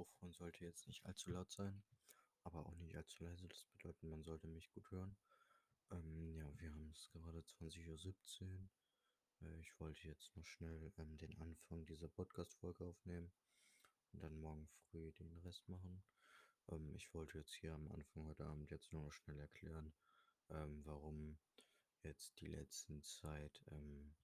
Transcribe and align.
Mikrofon 0.00 0.32
sollte 0.32 0.64
jetzt 0.64 0.86
nicht 0.88 1.04
allzu 1.04 1.30
laut 1.30 1.52
sein, 1.52 1.82
aber 2.42 2.64
auch 2.64 2.74
nicht 2.76 2.96
allzu 2.96 3.22
leise. 3.22 3.46
Das 3.48 3.66
bedeutet, 3.66 4.02
man 4.04 4.22
sollte 4.22 4.48
mich 4.48 4.70
gut 4.70 4.90
hören. 4.90 5.14
Ähm, 5.90 6.34
ja, 6.34 6.58
wir 6.58 6.70
haben 6.70 6.90
es 6.90 7.10
gerade 7.10 7.40
20.17 7.40 8.42
Uhr. 8.44 8.70
Äh, 9.42 9.60
ich 9.60 9.78
wollte 9.78 10.08
jetzt 10.08 10.34
noch 10.36 10.46
schnell 10.46 10.90
ähm, 10.96 11.18
den 11.18 11.36
Anfang 11.36 11.84
dieser 11.84 12.08
Podcast-Folge 12.08 12.82
aufnehmen 12.86 13.30
und 14.12 14.22
dann 14.22 14.40
morgen 14.40 14.66
früh 14.90 15.12
den 15.12 15.36
Rest 15.40 15.68
machen. 15.68 16.02
Ähm, 16.68 16.94
ich 16.94 17.12
wollte 17.12 17.36
jetzt 17.36 17.52
hier 17.52 17.74
am 17.74 17.92
Anfang 17.92 18.24
heute 18.24 18.46
Abend 18.46 18.70
jetzt 18.70 18.94
nur 18.94 19.02
noch 19.02 19.12
schnell 19.12 19.38
erklären, 19.38 19.92
ähm, 20.48 20.80
warum 20.86 21.38
jetzt 22.04 22.40
die 22.40 22.48
letzten 22.48 23.02
Zeit 23.02 23.60
ähm, 23.70 24.14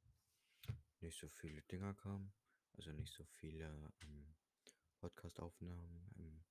nicht 1.01 1.19
so 1.21 1.29
viele 1.29 1.61
Dinger 1.65 1.93
kamen. 1.93 2.33
Also 2.79 2.93
nicht 2.93 3.13
so 3.13 3.25
viele 3.25 3.93
ähm, 4.01 4.37
Podcast-Aufnahmen. 5.07 6.11
Ähm, 6.19 6.45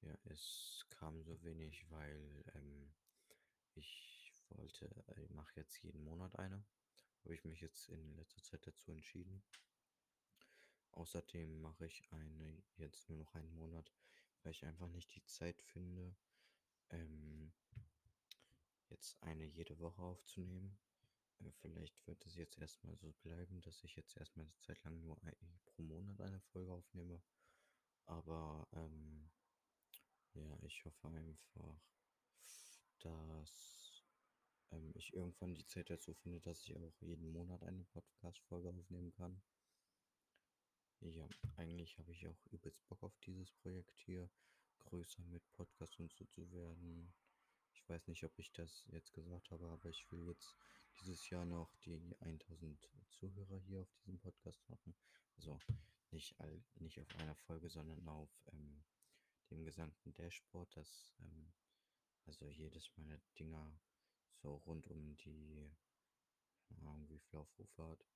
ja, 0.00 0.16
es 0.24 0.86
kam 0.88 1.22
so 1.22 1.42
wenig, 1.42 1.84
weil 1.90 2.42
ähm, 2.54 2.94
ich 3.74 4.32
wollte, 4.48 4.86
äh, 5.08 5.22
ich 5.22 5.30
mache 5.30 5.52
jetzt 5.56 5.82
jeden 5.82 6.02
Monat 6.02 6.38
eine. 6.38 6.64
Habe 7.24 7.34
ich 7.34 7.44
mich 7.44 7.60
jetzt 7.60 7.90
in 7.90 8.16
letzter 8.16 8.42
Zeit 8.42 8.66
dazu 8.66 8.90
entschieden. 8.90 9.42
Außerdem 10.92 11.60
mache 11.60 11.84
ich 11.84 12.10
eine 12.10 12.62
jetzt 12.78 13.10
nur 13.10 13.18
noch 13.18 13.34
einen 13.34 13.54
Monat, 13.54 13.92
weil 14.42 14.52
ich 14.52 14.64
einfach 14.64 14.88
nicht 14.88 15.14
die 15.14 15.24
Zeit 15.26 15.60
finde, 15.60 16.16
ähm, 16.88 17.52
jetzt 18.88 19.22
eine 19.22 19.44
jede 19.44 19.78
Woche 19.78 20.00
aufzunehmen. 20.00 20.78
Äh, 21.40 21.50
vielleicht 21.60 22.06
wird 22.06 22.24
es 22.24 22.34
jetzt 22.36 22.58
erstmal 22.58 22.96
so 22.96 23.12
bleiben, 23.20 23.60
dass 23.60 23.84
ich 23.84 23.94
jetzt 23.94 24.16
erstmal 24.16 24.46
eine 24.46 24.56
Zeit 24.56 24.82
lang 24.84 24.98
nur 25.02 25.22
ein, 25.22 25.60
pro 25.66 25.82
Monat 25.82 26.22
eine 26.22 26.40
Folge 26.40 26.72
aufnehme. 26.72 27.20
Aber 28.08 28.66
ähm, 28.72 29.30
ja, 30.32 30.58
ich 30.62 30.84
hoffe 30.84 31.08
einfach, 31.08 31.78
dass 33.00 34.02
ähm, 34.70 34.92
ich 34.94 35.12
irgendwann 35.12 35.54
die 35.54 35.66
Zeit 35.66 35.90
dazu 35.90 36.14
finde, 36.14 36.40
dass 36.40 36.62
ich 36.62 36.74
auch 36.76 37.00
jeden 37.00 37.30
Monat 37.32 37.62
eine 37.62 37.84
Podcast-Folge 37.84 38.70
aufnehmen 38.70 39.12
kann. 39.12 39.42
Ja, 41.00 41.28
eigentlich 41.56 41.98
habe 41.98 42.12
ich 42.12 42.26
auch 42.26 42.46
übelst 42.50 42.84
Bock 42.88 43.02
auf 43.02 43.16
dieses 43.20 43.52
Projekt 43.52 44.00
hier, 44.00 44.28
größer 44.78 45.22
mit 45.24 45.48
Podcast 45.52 46.00
und 46.00 46.10
so 46.12 46.24
zu 46.24 46.50
werden. 46.50 47.12
Ich 47.72 47.88
weiß 47.88 48.08
nicht, 48.08 48.24
ob 48.24 48.36
ich 48.38 48.50
das 48.52 48.84
jetzt 48.88 49.12
gesagt 49.12 49.50
habe, 49.50 49.66
aber 49.68 49.88
ich 49.90 50.10
will 50.10 50.26
jetzt 50.26 50.56
dieses 51.00 51.28
Jahr 51.28 51.44
noch 51.44 51.76
die 51.84 52.00
1000 52.20 52.90
Zuhörer 53.10 53.58
hier 53.60 53.82
auf 53.82 53.92
diesem 53.98 54.18
Podcast 54.18 54.68
machen. 54.68 54.94
Also 55.36 55.58
nicht, 56.12 56.38
all, 56.40 56.62
nicht 56.76 56.98
auf 57.00 57.16
einer 57.16 57.34
Folge, 57.34 57.68
sondern 57.68 58.06
auf 58.08 58.30
ähm, 58.52 58.84
dem 59.50 59.64
gesamten 59.64 60.12
Dashboard, 60.14 60.76
das 60.76 61.12
ähm, 61.20 61.52
also 62.26 62.48
jedes 62.50 62.94
meiner 62.96 63.18
Dinger 63.38 63.80
so 64.42 64.56
rund 64.56 64.86
um 64.88 65.16
die, 65.16 65.70
keine 66.68 66.88
Ahnung, 66.88 67.08
wie 67.08 67.18
viel 67.18 67.38
Aufrufe 67.38 67.88
hat. 67.88 68.06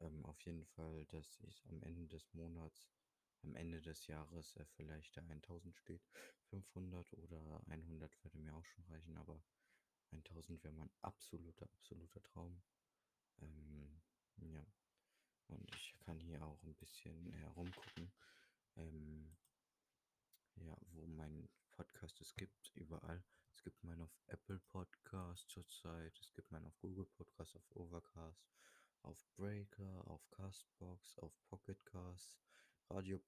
Ähm, 0.00 0.24
auf 0.26 0.40
jeden 0.42 0.64
Fall, 0.66 1.06
dass 1.06 1.40
ich 1.40 1.66
am 1.68 1.82
Ende 1.82 2.06
des 2.06 2.32
Monats, 2.34 2.90
am 3.42 3.54
Ende 3.54 3.80
des 3.80 4.06
Jahres 4.06 4.56
äh, 4.56 4.64
vielleicht 4.76 5.16
da 5.16 5.22
1000 5.22 5.76
steht. 5.76 6.02
500 6.50 7.12
oder 7.14 7.62
100 7.66 8.24
würde 8.24 8.38
mir 8.38 8.54
auch 8.54 8.64
schon 8.64 8.84
reichen, 8.84 9.16
aber 9.16 9.42
1000 10.12 10.62
wäre 10.62 10.74
mein 10.74 10.90
absoluter, 11.00 11.64
absoluter 11.72 12.22
Traum. 12.22 12.62
Ähm, 13.40 14.02
ja. 14.36 14.66
Und 15.48 15.74
ich 15.74 15.94
kann 16.00 16.18
hier 16.20 16.42
auch 16.44 16.62
ein 16.62 16.74
bisschen 16.74 17.32
herumgucken. 17.32 18.12
Ähm, 18.76 19.36
ja, 20.56 20.76
wo 20.92 21.06
mein 21.06 21.48
Podcast 21.70 22.20
es 22.20 22.34
gibt, 22.34 22.70
überall. 22.74 23.22
Es 23.54 23.62
gibt 23.62 23.82
meinen 23.84 24.02
auf 24.02 24.16
Apple 24.26 24.58
Podcast 24.68 25.48
zurzeit, 25.48 26.18
es 26.20 26.32
gibt 26.34 26.50
meinen 26.50 26.66
auf 26.66 26.78
Google 26.80 27.06
Podcast, 27.06 27.56
auf 27.56 27.76
Overcast, 27.76 28.52
auf 29.02 29.24
Breaker, 29.36 30.06
auf 30.06 30.28
Castbox, 30.30 31.18
auf 31.18 31.32
Pocketcast, 31.48 32.38
Radio 32.90 33.20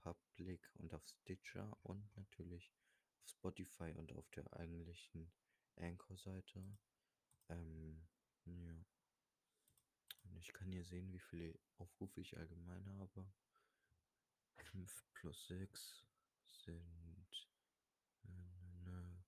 Public 0.00 0.70
und 0.74 0.94
auf 0.94 1.06
Stitcher 1.06 1.76
und 1.82 2.16
natürlich 2.16 2.72
auf 3.20 3.28
Spotify 3.28 3.92
und 3.96 4.12
auf 4.12 4.28
der 4.30 4.52
eigentlichen 4.54 5.32
Anchor-Seite. 5.76 6.78
Ähm, 7.48 8.06
ja. 8.44 8.84
Ich 10.38 10.52
kann 10.52 10.70
hier 10.70 10.84
sehen, 10.84 11.12
wie 11.12 11.20
viele 11.20 11.58
Aufrufe 11.78 12.20
ich 12.20 12.36
allgemein 12.36 12.86
habe. 12.98 13.26
5 14.56 15.04
plus 15.14 15.46
6 15.48 16.04
sind. 16.64 17.48
Ne, 18.84 19.24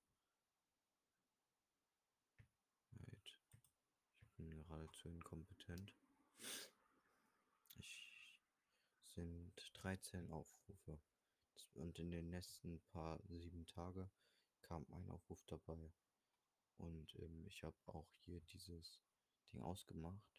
Wait. 2.90 3.38
Ich 4.22 4.32
bin 4.36 4.50
geradezu 4.50 5.08
inkompetent. 5.08 5.94
Ich 7.76 8.04
sind 9.14 9.70
13 9.74 10.30
Aufrufe. 10.30 11.00
Und 11.74 11.98
in 11.98 12.10
den 12.10 12.30
nächsten 12.30 12.80
paar 12.92 13.20
sieben 13.24 13.66
Tage 13.66 14.10
kam 14.62 14.86
ein 14.90 15.08
Aufruf 15.10 15.42
dabei. 15.46 15.92
Und 16.78 17.14
ähm, 17.16 17.46
ich 17.46 17.62
habe 17.62 17.76
auch 17.86 18.08
hier 18.24 18.40
dieses 18.40 19.00
Ding 19.52 19.62
ausgemacht. 19.62 20.33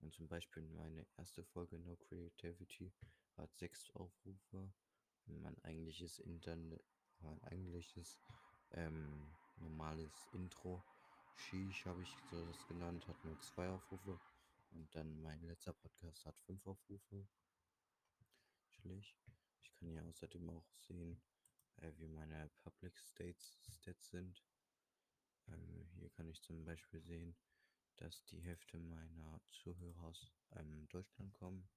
Und 0.00 0.14
zum 0.14 0.28
Beispiel 0.28 0.62
meine 0.62 1.06
erste 1.16 1.44
Folge 1.44 1.78
No 1.78 1.96
Creativity 1.96 2.92
hat 3.36 3.54
sechs 3.56 3.90
Aufrufe. 3.90 4.72
Mein 5.26 5.58
eigentliches 5.64 6.18
Internet, 6.20 6.82
mein 7.20 7.42
eigentliches 7.42 8.20
ähm, 8.70 9.36
normales 9.56 10.26
Intro, 10.32 10.84
Sheesh 11.38 11.86
habe 11.86 12.02
ich 12.02 12.16
so 12.30 12.44
das 12.46 12.66
genannt, 12.66 13.06
hat 13.06 13.24
nur 13.24 13.38
zwei 13.40 13.68
Aufrufe. 13.68 14.20
Und 14.72 14.94
dann 14.94 15.22
mein 15.22 15.40
letzter 15.42 15.72
Podcast 15.72 16.26
hat 16.26 16.38
fünf 16.40 16.66
Aufrufe. 16.66 17.26
Chillig. 18.70 19.16
Ich 19.62 19.72
kann 19.74 19.88
hier 19.88 20.04
außerdem 20.04 20.50
auch 20.50 20.68
sehen, 20.76 21.20
äh, 21.76 21.92
wie 21.96 22.08
meine 22.08 22.50
Public 22.58 22.98
States 22.98 23.58
Stats 23.70 24.10
sind. 24.10 24.42
Ähm, 25.46 25.88
hier 25.94 26.10
kann 26.10 26.28
ich 26.28 26.42
zum 26.42 26.64
Beispiel 26.64 27.00
sehen, 27.00 27.36
dass 27.98 28.24
die 28.26 28.40
Hälfte 28.40 28.78
meiner 28.78 29.40
Zuhörer 29.50 30.02
aus 30.04 30.32
ähm, 30.56 30.88
Deutschland 30.88 31.34
kommen 31.34 31.68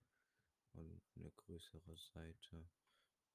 und 0.74 1.02
eine 1.16 1.32
größere 1.32 1.98
Seite 2.14 2.70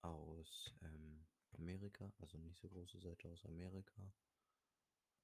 aus 0.02 0.72
ähm, 0.82 1.26
Amerika, 1.58 2.12
also 2.18 2.38
nicht 2.38 2.58
so 2.60 2.68
große 2.68 3.00
Seite 3.00 3.28
aus 3.28 3.44
Amerika. 3.44 4.12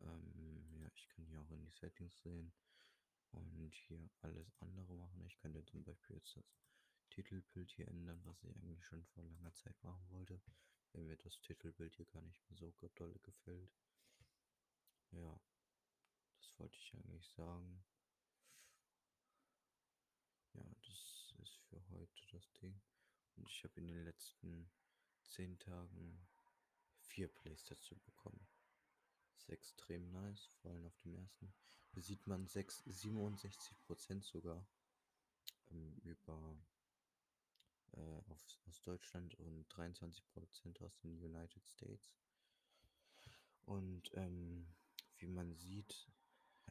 Ähm, 0.01 0.67
ja, 0.73 0.91
ich 0.95 1.09
kann 1.11 1.25
hier 1.27 1.41
auch 1.41 1.51
in 1.51 1.63
die 1.63 1.71
Settings 1.79 2.21
sehen 2.23 2.53
und 3.31 3.75
hier 3.75 4.11
alles 4.21 4.47
andere 4.61 4.95
machen. 4.95 5.25
Ich 5.27 5.39
könnte 5.39 5.65
zum 5.65 5.85
Beispiel 5.85 6.17
jetzt 6.17 6.37
das 6.37 6.45
Titelbild 7.11 7.71
hier 7.71 7.89
ändern, 7.89 8.21
was 8.25 8.43
ich 8.43 8.57
eigentlich 8.57 8.85
schon 8.85 9.05
vor 9.07 9.23
langer 9.25 9.55
Zeit 9.55 9.83
machen 9.85 10.11
wollte, 10.11 10.41
wenn 10.93 11.07
mir 11.07 11.17
das 11.17 11.41
Titelbild 11.41 11.95
hier 11.95 12.07
gar 12.07 12.23
nicht 12.23 12.43
mehr 12.51 12.59
so 12.59 12.73
dolle 12.97 13.19
gefällt. 13.21 13.71
Ja. 15.13 15.41
Wollte 16.59 16.77
ich 16.77 16.95
eigentlich 16.95 17.29
sagen. 17.31 17.85
Ja, 20.55 20.63
das 20.83 21.35
ist 21.43 21.59
für 21.69 21.89
heute 21.91 22.27
das 22.33 22.53
Ding. 22.55 22.81
Und 23.37 23.49
ich 23.49 23.65
habe 23.65 23.81
in 23.81 23.89
den 23.89 24.05
letzten 24.05 24.71
zehn 25.23 25.59
Tagen 25.59 26.27
vier 27.01 27.29
Plays 27.29 27.65
dazu 27.65 27.97
bekommen. 28.01 28.47
Das 29.33 29.43
ist 29.43 29.49
extrem 29.51 30.11
nice, 30.11 30.51
vor 30.61 30.71
allem 30.71 30.87
auf 30.87 30.97
dem 30.99 31.15
ersten. 31.15 31.53
Hier 31.93 32.03
sieht 32.03 32.27
man 32.27 32.47
6, 32.47 32.85
67% 32.87 34.23
sogar 34.23 34.67
ähm, 35.71 35.97
über 36.05 36.57
äh, 37.93 38.21
auf, 38.29 38.43
aus 38.67 38.83
Deutschland 38.83 39.35
und 39.37 39.69
23% 39.69 40.83
aus 40.83 40.97
den 40.99 41.19
United 41.23 41.67
States. 41.67 42.15
Und 43.65 44.11
ähm, 44.15 44.67
wie 45.19 45.29
man 45.29 45.55
sieht, 45.55 46.09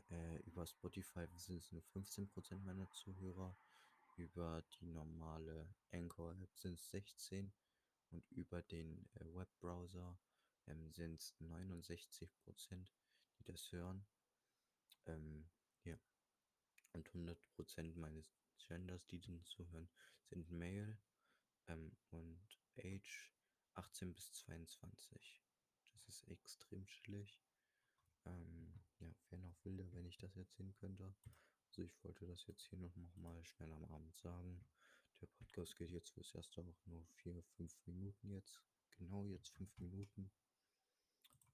äh, 0.09 0.37
über 0.43 0.65
Spotify 0.65 1.27
sind 1.35 1.57
es 1.57 1.71
nur 1.71 1.83
15% 1.93 2.59
meiner 2.59 2.89
Zuhörer. 2.91 3.55
Über 4.17 4.61
die 4.79 4.85
normale 4.85 5.73
Anchor-App 5.91 6.57
sind 6.57 6.73
es 6.73 6.89
16 6.91 7.51
und 8.11 8.29
über 8.31 8.61
den 8.61 9.09
äh, 9.15 9.25
Webbrowser 9.33 10.19
ähm, 10.67 10.91
sind 10.91 11.21
es 11.21 11.35
69%, 11.39 12.29
die 13.39 13.43
das 13.43 13.71
hören. 13.71 14.05
Ähm, 15.05 15.49
ja. 15.83 15.97
Und 16.93 17.09
100% 17.09 17.95
meines 17.95 18.33
Genders, 18.67 19.05
die 19.07 19.19
den 19.19 19.43
zuhören, 19.45 19.89
sind 20.25 20.51
Male 20.51 20.97
ähm, 21.67 21.95
und 22.09 22.59
Age 22.77 23.33
18 23.75 24.13
bis 24.13 24.33
22. 24.33 25.41
Das 25.93 26.07
ist 26.07 26.27
extrem 26.27 26.85
chillig. 26.85 27.41
Ähm, 28.25 28.73
ja, 28.99 29.13
wäre 29.29 29.41
noch 29.41 29.65
wilder, 29.65 29.91
wenn 29.93 30.05
ich 30.05 30.17
das 30.17 30.35
erzählen 30.35 30.73
könnte. 30.75 31.13
Also 31.67 31.83
ich 31.83 32.03
wollte 32.03 32.27
das 32.27 32.45
jetzt 32.47 32.63
hier 32.67 32.79
noch, 32.79 32.95
noch 32.95 33.15
mal 33.17 33.43
schnell 33.45 33.71
am 33.71 33.85
Abend 33.85 34.15
sagen, 34.17 34.63
der 35.21 35.27
Podcast 35.27 35.75
geht 35.77 35.91
jetzt 35.91 36.09
fürs 36.09 36.33
erste 36.33 36.61
auch 36.61 36.85
nur 36.85 37.05
vier, 37.15 37.41
fünf 37.55 37.75
Minuten 37.85 38.31
jetzt. 38.31 38.61
Genau 38.97 39.25
jetzt 39.25 39.49
fünf 39.49 39.77
Minuten. 39.77 40.31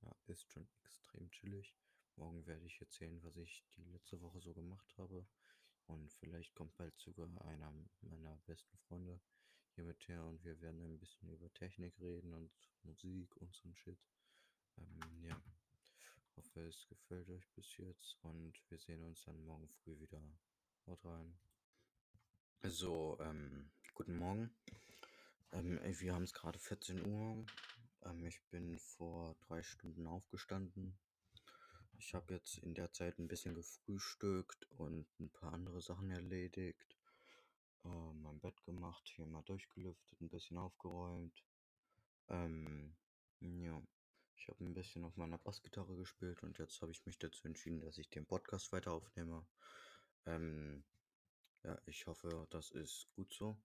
Ja, 0.02 0.16
ist 0.28 0.50
schon 0.52 0.68
extrem 0.84 1.30
chillig. 1.32 1.76
Morgen 2.16 2.46
werde 2.46 2.66
ich 2.66 2.80
erzählen, 2.80 3.22
was 3.24 3.36
ich 3.38 3.64
die 3.76 3.84
letzte 3.84 4.22
Woche 4.22 4.40
so 4.40 4.54
gemacht 4.54 4.98
habe. 4.98 5.28
Und 5.86 6.12
vielleicht 6.14 6.56
kommt 6.56 6.76
bald 6.76 6.98
sogar 7.00 7.28
einer 7.46 7.74
meiner 8.02 8.38
besten 8.46 8.78
Freunde 8.78 9.20
hier 9.76 9.84
mit 9.84 10.08
her 10.08 10.24
und 10.26 10.44
wir 10.44 10.60
werden 10.62 10.82
ein 10.82 11.00
bisschen 11.00 11.30
über 11.30 11.52
Technik 11.54 12.00
reden 12.00 12.34
und 12.34 12.52
Musik 12.84 13.36
und 13.38 13.54
so 13.54 13.70
ein 13.70 13.76
Shit. 13.76 14.00
Ähm, 14.78 15.24
ja, 15.24 15.42
hoffe 16.38 16.62
es 16.68 16.88
gefällt 16.88 17.30
euch 17.30 17.50
bis 17.56 17.78
jetzt 17.78 18.18
und 18.22 18.54
wir 18.70 18.78
sehen 18.78 19.02
uns 19.04 19.24
dann 19.24 19.44
morgen 19.44 19.68
früh 19.70 20.00
wieder. 20.00 20.22
Haut 20.86 21.04
rein. 21.04 21.36
So, 22.62 23.18
ähm, 23.20 23.72
guten 23.96 24.18
Morgen. 24.18 24.56
Ähm, 25.52 25.80
wir 25.82 26.14
haben 26.14 26.24
es 26.24 26.34
gerade 26.34 26.60
14 26.60 27.08
Uhr. 27.08 27.46
Ähm, 28.04 28.26
ich 28.26 28.40
bin 28.52 28.78
vor 28.78 29.36
drei 29.48 29.64
Stunden 29.64 30.06
aufgestanden. 30.06 31.00
Ich 31.98 32.14
habe 32.14 32.36
jetzt 32.36 32.60
in 32.60 32.76
der 32.76 32.94
Zeit 32.94 33.18
ein 33.18 33.28
bisschen 33.28 33.56
gefrühstückt 33.56 34.70
und 34.78 35.08
ein 35.20 35.32
paar 35.32 35.54
andere 35.54 35.82
Sachen 35.82 36.12
erledigt. 36.12 36.98
Äh, 37.84 38.14
mein 38.14 38.40
Bett 38.40 38.64
gemacht, 38.64 39.10
hier 39.16 39.26
mal 39.26 39.42
durchgelüftet, 39.44 40.22
ein 40.22 40.30
bisschen 40.30 40.60
aufgeräumt. 40.60 41.44
Ähm, 42.30 42.96
ja. 43.40 43.82
Ich 44.38 44.48
habe 44.48 44.64
ein 44.64 44.74
bisschen 44.74 45.04
auf 45.04 45.18
meiner 45.18 45.38
Bassgitarre 45.38 45.96
gespielt 45.96 46.44
und 46.44 46.58
jetzt 46.60 46.82
habe 46.82 46.92
ich 46.92 47.06
mich 47.06 47.18
dazu 47.18 47.48
entschieden, 47.48 47.82
dass 47.82 47.98
ich 47.98 48.10
den 48.10 48.26
Podcast 48.26 48.72
weiter 48.72 48.92
aufnehme. 48.92 49.46
Ähm, 50.26 50.84
ja, 51.64 51.78
ich 51.86 52.06
hoffe, 52.08 52.48
das 52.52 52.72
ist 52.72 53.08
gut 53.16 53.34
so. 53.34 53.58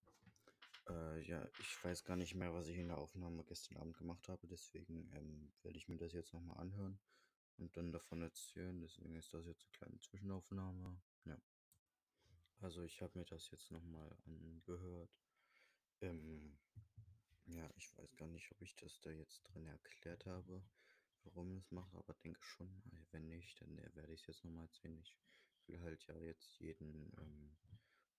Äh, 0.88 1.20
ja, 1.28 1.46
ich 1.60 1.84
weiß 1.84 2.04
gar 2.04 2.16
nicht 2.16 2.34
mehr, 2.34 2.52
was 2.54 2.66
ich 2.69 2.78
in 2.78 2.88
der 2.88 2.98
Aufnahme 2.98 3.44
gestern 3.44 3.76
Abend 3.76 3.96
gemacht 3.96 4.28
habe, 4.28 4.46
deswegen 4.48 5.10
ähm, 5.14 5.52
werde 5.62 5.78
ich 5.78 5.88
mir 5.88 5.98
das 5.98 6.12
jetzt 6.14 6.32
nochmal 6.32 6.58
anhören 6.58 6.98
und 7.58 7.76
dann 7.76 7.92
davon 7.92 8.22
erzählen. 8.22 8.80
Deswegen 8.80 9.14
ist 9.14 9.32
das 9.34 9.46
jetzt 9.46 9.64
eine 9.64 9.72
kleine 9.72 10.00
Zwischenaufnahme. 10.00 11.00
Ja. 11.26 11.38
Also 12.60 12.82
ich 12.82 13.02
habe 13.02 13.19
mir 13.19 13.24
das 13.24 13.50
jetzt 13.50 13.70
nochmal 13.70 14.16
angehört. 14.24 15.10
Ähm, 16.00 16.58
ja, 17.47 17.69
ich 17.77 17.97
weiß 17.99 18.17
gar 18.17 18.29
nicht, 18.29 18.50
ob 18.53 18.62
ich 18.62 18.75
das 18.77 19.00
da 19.00 19.11
jetzt 19.11 19.43
drin 19.43 19.67
erklärt 19.67 20.27
habe, 20.27 20.62
warum 21.25 21.56
ich 21.56 21.65
es 21.65 21.71
mache, 21.71 21.97
aber 21.97 22.15
denke 22.15 22.43
schon. 22.43 22.83
Wenn 23.11 23.29
nicht, 23.29 23.61
dann 23.61 23.79
äh, 23.79 23.94
werde 23.94 24.12
ich 24.12 24.21
es 24.21 24.27
jetzt 24.27 24.44
nochmal 24.44 24.65
erzählen. 24.65 24.99
Ich 25.03 25.17
will 25.67 25.81
halt 25.81 26.05
ja 26.06 26.17
jetzt 26.17 26.59
jeden 26.59 27.12
ähm, 27.19 27.56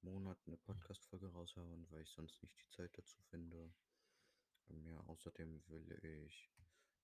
Monat 0.02 0.38
eine 0.46 0.58
Podcast-Folge 0.58 1.28
raushauen, 1.28 1.88
weil 1.90 2.02
ich 2.02 2.10
sonst 2.12 2.42
nicht 2.44 2.58
die 2.60 2.70
Zeit 2.70 2.98
dazu 2.98 3.22
finde. 3.30 3.74
Ähm, 4.70 4.86
ja, 4.86 5.00
außerdem 5.08 5.64
will 5.68 6.26
ich 6.28 6.50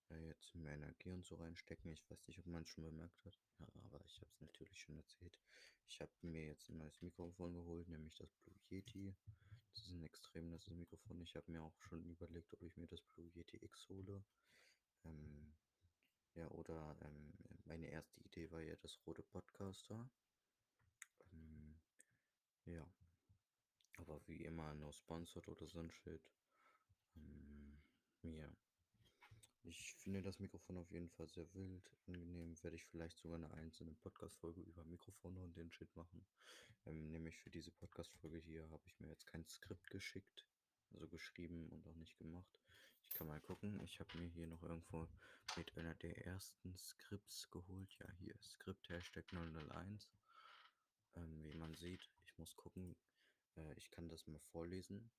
äh, 0.09 0.27
jetzt 0.27 0.53
mehr 0.55 0.73
Energie 0.73 1.11
und 1.11 1.25
so 1.25 1.35
reinstecken. 1.35 1.91
Ich 1.91 2.09
weiß 2.09 2.27
nicht, 2.27 2.39
ob 2.39 2.45
man 2.45 2.63
es 2.63 2.69
schon 2.69 2.83
bemerkt 2.83 3.23
hat, 3.25 3.39
ja, 3.59 3.67
aber 3.85 4.03
ich 4.05 4.19
habe 4.21 4.31
es 4.31 4.41
natürlich 4.41 4.79
schon 4.79 4.97
erzählt. 4.97 5.39
Ich 5.87 5.99
habe 6.01 6.11
mir 6.21 6.45
jetzt 6.45 6.69
ein 6.69 6.77
neues 6.77 7.01
Mikrofon 7.01 7.53
geholt, 7.53 7.87
nämlich 7.87 8.15
das 8.15 8.31
Blue 8.43 8.59
Yeti. 8.69 9.15
Das 9.73 9.85
ist 9.85 9.91
ein 9.91 10.03
extrem 10.03 10.49
nasses 10.49 10.73
Mikrofon. 10.75 11.21
Ich 11.21 11.35
habe 11.35 11.51
mir 11.51 11.63
auch 11.63 11.79
schon 11.81 12.03
überlegt, 12.05 12.53
ob 12.53 12.61
ich 12.63 12.75
mir 12.77 12.87
das 12.87 13.01
Blue 13.01 13.29
Yeti 13.33 13.57
X 13.63 13.87
hole. 13.89 14.23
Ähm, 15.05 15.55
ja, 16.35 16.47
oder 16.51 16.97
ähm, 17.01 17.33
meine 17.65 17.87
erste 17.87 18.19
Idee 18.21 18.51
war 18.51 18.61
ja 18.61 18.75
das 18.77 18.99
rote 19.05 19.23
Podcaster. 19.23 20.09
Ähm, 21.31 21.79
ja. 22.65 22.85
Aber 23.97 24.25
wie 24.27 24.43
immer, 24.43 24.73
no 24.73 24.91
sponsored 24.91 25.47
oder 25.47 25.67
so 25.67 25.79
ein 25.79 25.91
Shit. 25.91 26.31
Ähm, 27.15 27.81
ja. 28.23 28.49
Ich 29.69 29.93
finde 29.97 30.23
das 30.23 30.39
Mikrofon 30.39 30.77
auf 30.77 30.89
jeden 30.89 31.11
Fall 31.11 31.27
sehr 31.27 31.45
wild, 31.53 31.91
angenehm. 32.07 32.55
Werde 32.63 32.75
ich 32.75 32.85
vielleicht 32.85 33.19
sogar 33.19 33.37
eine 33.37 33.51
einzelne 33.51 33.93
Podcast-Folge 33.93 34.61
über 34.61 34.83
Mikrofone 34.83 35.39
und 35.43 35.55
den 35.55 35.71
Shit 35.71 35.95
machen. 35.95 36.25
Ähm, 36.87 37.11
nämlich 37.11 37.37
für 37.37 37.51
diese 37.51 37.69
Podcast-Folge 37.69 38.39
hier 38.39 38.67
habe 38.71 38.81
ich 38.87 38.99
mir 38.99 39.09
jetzt 39.09 39.27
kein 39.27 39.45
Skript 39.45 39.87
geschickt, 39.91 40.47
also 40.91 41.07
geschrieben 41.07 41.69
und 41.69 41.85
auch 41.85 41.95
nicht 41.97 42.17
gemacht. 42.17 42.59
Ich 43.03 43.13
kann 43.13 43.27
mal 43.27 43.39
gucken. 43.41 43.79
Ich 43.83 43.99
habe 43.99 44.17
mir 44.17 44.25
hier 44.25 44.47
noch 44.47 44.63
irgendwo 44.63 45.07
mit 45.55 45.77
einer 45.77 45.93
der 45.93 46.25
ersten 46.25 46.75
Skripts 46.75 47.51
geholt. 47.51 47.95
Ja, 47.99 48.11
hier 48.13 48.35
Skript 48.41 48.89
Hashtag 48.89 49.31
001. 49.31 50.09
Ähm, 51.13 51.43
wie 51.43 51.55
man 51.55 51.75
sieht, 51.75 52.09
ich 52.25 52.35
muss 52.39 52.55
gucken. 52.55 52.95
Äh, 53.55 53.73
ich 53.75 53.91
kann 53.91 54.09
das 54.09 54.25
mal 54.25 54.41
vorlesen. 54.51 55.11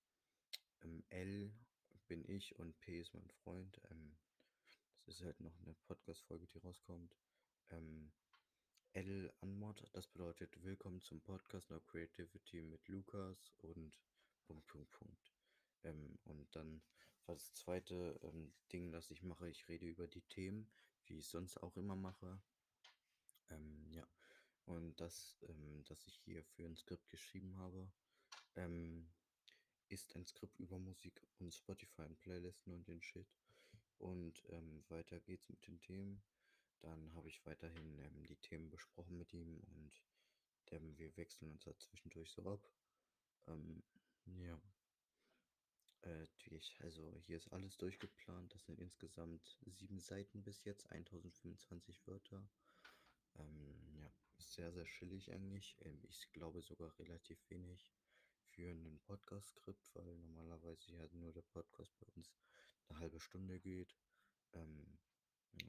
Ähm, 0.83 1.05
L 1.11 1.53
bin 2.09 2.29
ich 2.29 2.59
und 2.59 2.77
P 2.81 2.99
ist 2.99 3.15
mein 3.15 3.31
Freund. 3.45 3.81
Ähm, 3.93 4.17
das 5.07 5.17
ist 5.17 5.25
halt 5.25 5.41
noch 5.41 5.59
eine 5.61 5.75
Podcast-Folge, 5.87 6.47
die 6.47 6.59
rauskommt. 6.59 7.17
Ähm, 7.71 8.13
L 8.93 9.33
Anmod, 9.41 9.89
das 9.93 10.07
bedeutet 10.07 10.63
Willkommen 10.63 11.01
zum 11.01 11.21
Podcast 11.21 11.71
No 11.71 11.81
Creativity 11.81 12.63
mit 12.63 12.87
Lukas 12.89 13.53
und 13.59 13.99
Punkt, 14.43 14.67
Punkt, 14.67 14.91
Punkt. 14.91 15.33
Ähm, 15.85 16.19
und 16.25 16.55
dann 16.55 16.83
das 17.25 17.55
zweite 17.55 18.19
ähm, 18.23 18.53
Ding, 18.73 18.93
das 18.93 19.11
ich 19.11 19.23
mache, 19.23 19.49
ich 19.49 19.69
rede 19.69 19.87
über 19.87 20.07
die 20.07 20.23
Themen, 20.23 20.71
wie 21.07 21.19
ich 21.19 21.29
sonst 21.29 21.57
auch 21.59 21.77
immer 21.77 21.97
mache. 21.97 22.41
Ähm, 23.49 23.87
ja, 23.91 24.07
und 24.67 25.01
das, 25.01 25.39
ähm, 25.49 25.85
das 25.85 26.07
ich 26.07 26.15
hier 26.25 26.45
für 26.45 26.67
ein 26.67 26.77
Skript 26.77 27.09
geschrieben 27.09 27.57
habe, 27.57 27.91
ähm, 28.57 29.09
ist 29.89 30.15
ein 30.15 30.27
Skript 30.27 30.59
über 30.61 30.79
Musik 30.79 31.21
und 31.39 31.55
Spotify 31.55 32.03
und 32.03 32.21
Playlisten 32.21 32.73
und 32.73 32.87
den 32.87 33.03
Shit. 33.03 33.27
Und 34.01 34.43
ähm, 34.49 34.83
weiter 34.89 35.21
geht's 35.21 35.49
mit 35.51 35.67
den 35.67 35.79
Themen. 35.81 36.23
Dann 36.81 37.15
habe 37.15 37.29
ich 37.29 37.45
weiterhin 37.45 37.99
ähm, 37.99 38.27
die 38.27 38.37
Themen 38.37 38.71
besprochen 38.71 39.19
mit 39.19 39.33
ihm 39.35 39.61
und 39.61 40.03
ähm, 40.71 40.97
wir 40.97 41.15
wechseln 41.19 41.51
uns 41.51 41.65
da 41.65 41.77
zwischendurch 41.77 42.31
so 42.31 42.43
ab. 42.51 42.67
Ähm, 43.47 43.83
ja. 44.25 44.59
Äh, 46.03 46.27
also 46.79 47.15
hier 47.27 47.37
ist 47.37 47.53
alles 47.53 47.77
durchgeplant. 47.77 48.55
Das 48.55 48.65
sind 48.65 48.81
insgesamt 48.81 49.59
sieben 49.67 50.01
Seiten 50.01 50.43
bis 50.43 50.65
jetzt, 50.65 50.91
1025 50.91 52.07
Wörter. 52.07 52.49
Ähm, 53.37 53.99
ja, 53.99 54.11
sehr, 54.39 54.73
sehr 54.73 54.87
chillig 54.87 55.31
eigentlich. 55.31 55.77
Ähm, 55.85 56.01
ich 56.09 56.33
glaube 56.33 56.63
sogar 56.63 56.99
relativ 56.99 57.39
wenig 57.51 57.87
für 58.47 58.71
einen 58.71 58.99
Podcast-Skript, 59.01 59.95
weil 59.95 60.17
normalerweise 60.17 60.91
ja 60.93 61.07
nur 61.13 61.33
der 61.33 61.43
Podcast 61.43 61.95
bei 61.99 62.07
uns 62.17 62.33
eine 62.91 63.01
halbe 63.01 63.21
Stunde 63.21 63.59
geht. 63.61 63.97
Ähm, 64.53 64.99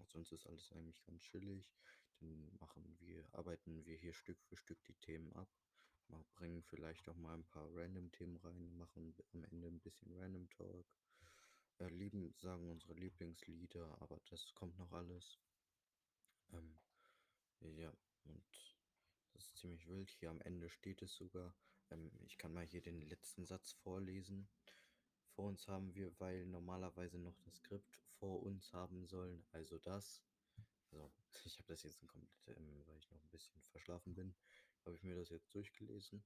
sonst 0.08 0.32
ist 0.32 0.48
alles 0.48 0.72
eigentlich 0.74 1.02
ganz 1.04 1.22
chillig. 1.24 1.72
Dann 2.20 2.52
machen 2.60 2.96
wir, 3.00 3.28
arbeiten 3.34 3.86
wir 3.86 3.98
hier 3.98 4.14
Stück 4.14 4.42
für 4.44 4.58
Stück 4.58 4.84
die 4.86 4.96
Themen 4.96 5.32
ab. 5.34 5.50
Mal 6.08 6.24
bringen 6.36 6.62
vielleicht 6.64 7.08
auch 7.08 7.16
mal 7.16 7.36
ein 7.36 7.46
paar 7.46 7.68
random 7.74 8.12
Themen 8.12 8.38
rein, 8.38 8.78
machen 8.78 9.16
am 9.34 9.44
Ende 9.46 9.68
ein 9.68 9.80
bisschen 9.80 10.12
Random 10.20 10.50
Talk. 10.50 10.86
Äh, 11.80 11.88
lieben, 11.88 12.34
sagen 12.38 12.70
unsere 12.70 12.94
Lieblingslieder, 12.94 13.98
aber 14.02 14.20
das 14.30 14.54
kommt 14.54 14.78
noch 14.78 14.92
alles. 14.92 15.40
Ähm, 16.52 16.78
ja, 17.78 17.94
und 18.26 18.76
das 19.34 19.46
ist 19.46 19.58
ziemlich 19.58 19.88
wild. 19.88 20.12
Hier 20.12 20.30
am 20.30 20.42
Ende 20.42 20.70
steht 20.70 21.02
es 21.02 21.16
sogar. 21.16 21.56
Ähm, 21.90 22.12
ich 22.26 22.38
kann 22.38 22.54
mal 22.54 22.66
hier 22.66 22.82
den 22.82 23.02
letzten 23.02 23.46
Satz 23.46 23.72
vorlesen. 23.72 24.50
Vor 25.36 25.46
uns 25.46 25.68
haben 25.68 25.94
wir, 25.96 26.12
weil 26.20 26.46
normalerweise 26.46 27.18
noch 27.18 27.38
das 27.40 27.56
Skript 27.56 27.96
vor 28.20 28.44
uns 28.44 28.74
haben 28.74 29.06
sollen, 29.06 29.46
also 29.52 29.78
das. 29.80 30.24
Also, 30.92 31.12
ich 31.46 31.58
habe 31.58 31.68
das 31.68 31.84
jetzt 31.84 32.06
komplett, 32.08 32.58
ähm, 32.58 32.84
weil 32.88 32.98
ich 32.98 33.10
noch 33.12 33.22
ein 33.22 33.30
bisschen 33.30 33.62
verschlafen 33.64 34.14
bin, 34.14 34.36
habe 34.86 34.96
ich 34.96 35.04
mir 35.04 35.16
das 35.16 35.30
jetzt 35.30 35.54
durchgelesen. 35.56 36.24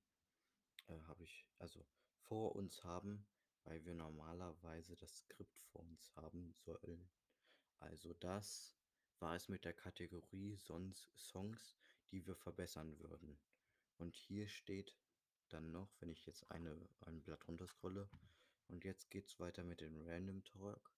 Äh, 0.87 0.99
habe 1.03 1.23
ich, 1.23 1.47
also 1.59 1.85
vor 2.27 2.55
uns 2.55 2.83
haben, 2.83 3.25
weil 3.63 3.83
wir 3.85 3.93
normalerweise 3.93 4.95
das 4.95 5.17
Skript 5.17 5.59
vor 5.59 5.81
uns 5.81 6.15
haben 6.15 6.53
sollen. 6.53 7.09
Also 7.79 8.13
das 8.13 8.75
war 9.19 9.35
es 9.35 9.49
mit 9.49 9.65
der 9.65 9.73
Kategorie 9.73 10.55
sonst 10.57 11.09
Songs, 11.17 11.77
die 12.11 12.25
wir 12.25 12.35
verbessern 12.35 12.97
würden. 12.99 13.37
Und 13.97 14.15
hier 14.15 14.47
steht 14.47 14.95
dann 15.49 15.71
noch, 15.71 15.89
wenn 15.99 16.09
ich 16.09 16.25
jetzt 16.25 16.49
eine, 16.51 16.77
ein 17.01 17.21
Blatt 17.21 17.47
runterscrolle, 17.47 18.09
und 18.67 18.83
jetzt 18.83 19.09
geht 19.09 19.27
es 19.27 19.39
weiter 19.39 19.63
mit 19.63 19.81
dem 19.81 20.01
Random 20.07 20.43
Talk. 20.43 20.91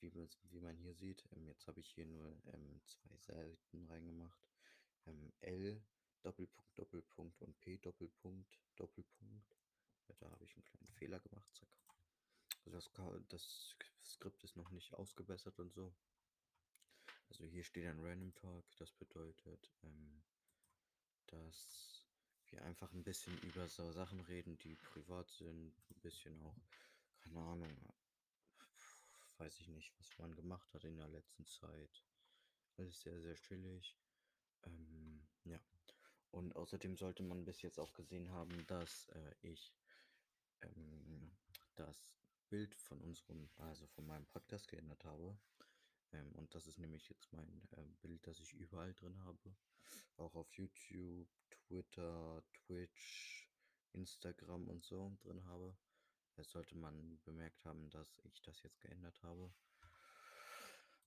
Wie, 0.00 0.12
wie 0.50 0.60
man 0.60 0.76
hier 0.76 0.94
sieht, 0.94 1.24
ähm, 1.34 1.46
jetzt 1.48 1.66
habe 1.66 1.80
ich 1.80 1.88
hier 1.88 2.06
nur 2.06 2.36
ähm, 2.52 2.80
zwei 2.84 3.16
Seiten 3.18 3.84
reingemacht. 3.86 4.48
Ähm, 5.06 5.32
L, 5.40 5.82
Doppelpunkt, 6.22 6.78
Doppelpunkt 6.78 7.42
und 7.42 7.60
P, 7.60 7.78
Doppelpunkt, 7.78 8.58
Doppelpunkt. 8.76 9.56
Ja, 10.08 10.14
da 10.20 10.30
habe 10.30 10.44
ich 10.44 10.54
einen 10.54 10.64
kleinen 10.64 10.92
Fehler 10.92 11.20
gemacht, 11.20 11.48
zack. 11.54 11.68
Also 12.64 12.78
das, 12.78 12.90
das 13.28 13.76
Skript 14.04 14.42
ist 14.44 14.56
noch 14.56 14.70
nicht 14.70 14.94
ausgebessert 14.94 15.58
und 15.58 15.72
so. 15.72 15.94
Also 17.28 17.44
hier 17.44 17.64
steht 17.64 17.86
ein 17.86 18.00
Random 18.00 18.34
Talk, 18.34 18.64
das 18.76 18.92
bedeutet, 18.92 19.70
ähm, 19.82 20.22
dass 21.26 22.03
wir 22.54 22.64
einfach 22.64 22.92
ein 22.92 23.02
bisschen 23.02 23.36
über 23.42 23.68
so 23.68 23.90
Sachen 23.92 24.20
reden, 24.20 24.56
die 24.58 24.76
privat 24.76 25.28
sind. 25.30 25.72
Ein 25.90 26.00
bisschen 26.00 26.40
auch, 26.42 26.56
keine 27.20 27.40
Ahnung, 27.40 27.76
weiß 29.38 29.60
ich 29.60 29.68
nicht, 29.68 29.92
was 29.98 30.18
man 30.18 30.34
gemacht 30.34 30.72
hat 30.72 30.84
in 30.84 30.96
der 30.96 31.08
letzten 31.08 31.44
Zeit. 31.46 32.02
Alles 32.76 33.00
sehr, 33.00 33.20
sehr 33.20 33.34
chillig. 33.34 33.96
Ähm, 34.64 35.26
ja. 35.44 35.58
Und 36.30 36.54
außerdem 36.56 36.96
sollte 36.96 37.22
man 37.22 37.44
bis 37.44 37.62
jetzt 37.62 37.78
auch 37.78 37.92
gesehen 37.92 38.30
haben, 38.30 38.66
dass 38.66 39.08
äh, 39.10 39.34
ich 39.42 39.72
ähm, 40.62 41.30
das 41.76 41.96
Bild 42.48 42.74
von 42.74 43.00
unserem, 43.00 43.48
also 43.58 43.86
von 43.88 44.06
meinem 44.06 44.26
Podcast 44.26 44.68
geändert 44.68 45.04
habe. 45.04 45.36
Ähm, 46.14 46.32
und 46.32 46.54
das 46.54 46.66
ist 46.66 46.78
nämlich 46.78 47.08
jetzt 47.08 47.32
mein 47.32 47.68
äh, 47.72 47.82
Bild, 48.00 48.26
das 48.26 48.38
ich 48.40 48.54
überall 48.54 48.94
drin 48.94 49.18
habe. 49.24 49.54
Auch 50.16 50.34
auf 50.34 50.52
YouTube, 50.54 51.28
Twitter, 51.50 52.42
Twitch, 52.52 53.48
Instagram 53.92 54.68
und 54.68 54.84
so 54.84 55.16
drin 55.22 55.44
habe. 55.44 55.76
Das 56.36 56.50
sollte 56.50 56.76
man 56.76 57.20
bemerkt 57.24 57.64
haben, 57.64 57.90
dass 57.90 58.20
ich 58.24 58.42
das 58.42 58.62
jetzt 58.62 58.80
geändert 58.80 59.22
habe. 59.22 59.52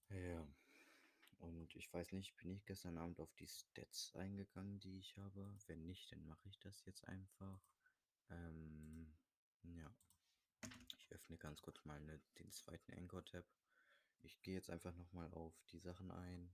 Ja. 0.09 0.47
Und 1.39 1.75
ich 1.75 1.93
weiß 1.93 2.13
nicht, 2.13 2.35
bin 2.37 2.51
ich 2.51 2.65
gestern 2.65 2.97
Abend 2.97 3.19
auf 3.19 3.33
die 3.35 3.47
Stats 3.47 4.15
eingegangen, 4.15 4.79
die 4.79 4.97
ich 4.97 5.17
habe? 5.17 5.53
Wenn 5.67 5.85
nicht, 5.85 6.11
dann 6.11 6.25
mache 6.25 6.47
ich 6.49 6.57
das 6.59 6.83
jetzt 6.85 7.05
einfach. 7.07 7.61
Ähm, 8.29 9.13
ja. 9.63 9.93
Ich 10.97 11.11
öffne 11.11 11.37
ganz 11.37 11.61
kurz 11.61 11.83
mal 11.85 11.99
ne, 11.99 12.19
den 12.39 12.51
zweiten 12.51 12.93
Anchor-Tab. 12.93 13.45
Ich 14.21 14.41
gehe 14.41 14.55
jetzt 14.55 14.69
einfach 14.69 14.95
nochmal 14.95 15.31
auf 15.33 15.53
die 15.71 15.79
Sachen 15.79 16.11
ein, 16.11 16.53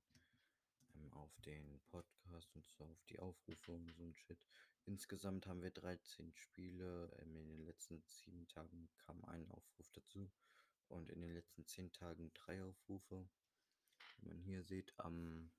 ähm, 0.95 1.13
auf 1.13 1.35
den 1.41 1.79
Podcast 1.87 2.55
und 2.55 2.65
so, 2.65 2.83
auf 2.85 3.03
die 3.05 3.19
Aufrufe 3.19 3.71
und 3.71 3.91
so 3.91 4.03
ein 4.03 4.15
Shit. 4.15 4.39
Insgesamt 4.85 5.47
haben 5.47 5.61
wir 5.61 5.71
13 5.71 6.33
Spiele. 6.33 7.09
Ähm, 7.21 7.35
in 7.37 7.47
den 7.47 7.65
letzten 7.65 8.01
7 8.01 8.47
Tagen 8.47 8.89
kam 8.97 9.23
ein 9.25 9.49
Aufruf 9.49 9.89
dazu 9.91 10.31
und 10.89 11.09
in 11.09 11.21
den 11.21 11.33
letzten 11.33 11.65
10 11.65 11.91
Tagen 11.93 12.31
drei 12.33 12.63
Aufrufe. 12.63 13.27
Wie 14.17 14.27
man 14.27 14.39
hier 14.39 14.63
sieht, 14.63 14.93
am 14.99 15.51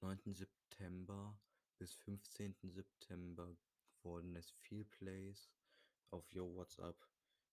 9. 0.00 0.34
September 0.34 1.38
bis 1.78 1.94
15. 1.94 2.56
September 2.64 3.56
wurden 4.02 4.36
es 4.36 4.50
viel 4.50 4.84
Plays 4.84 5.50
auf 6.10 6.30
Yo 6.32 6.54
WhatsApp. 6.54 7.06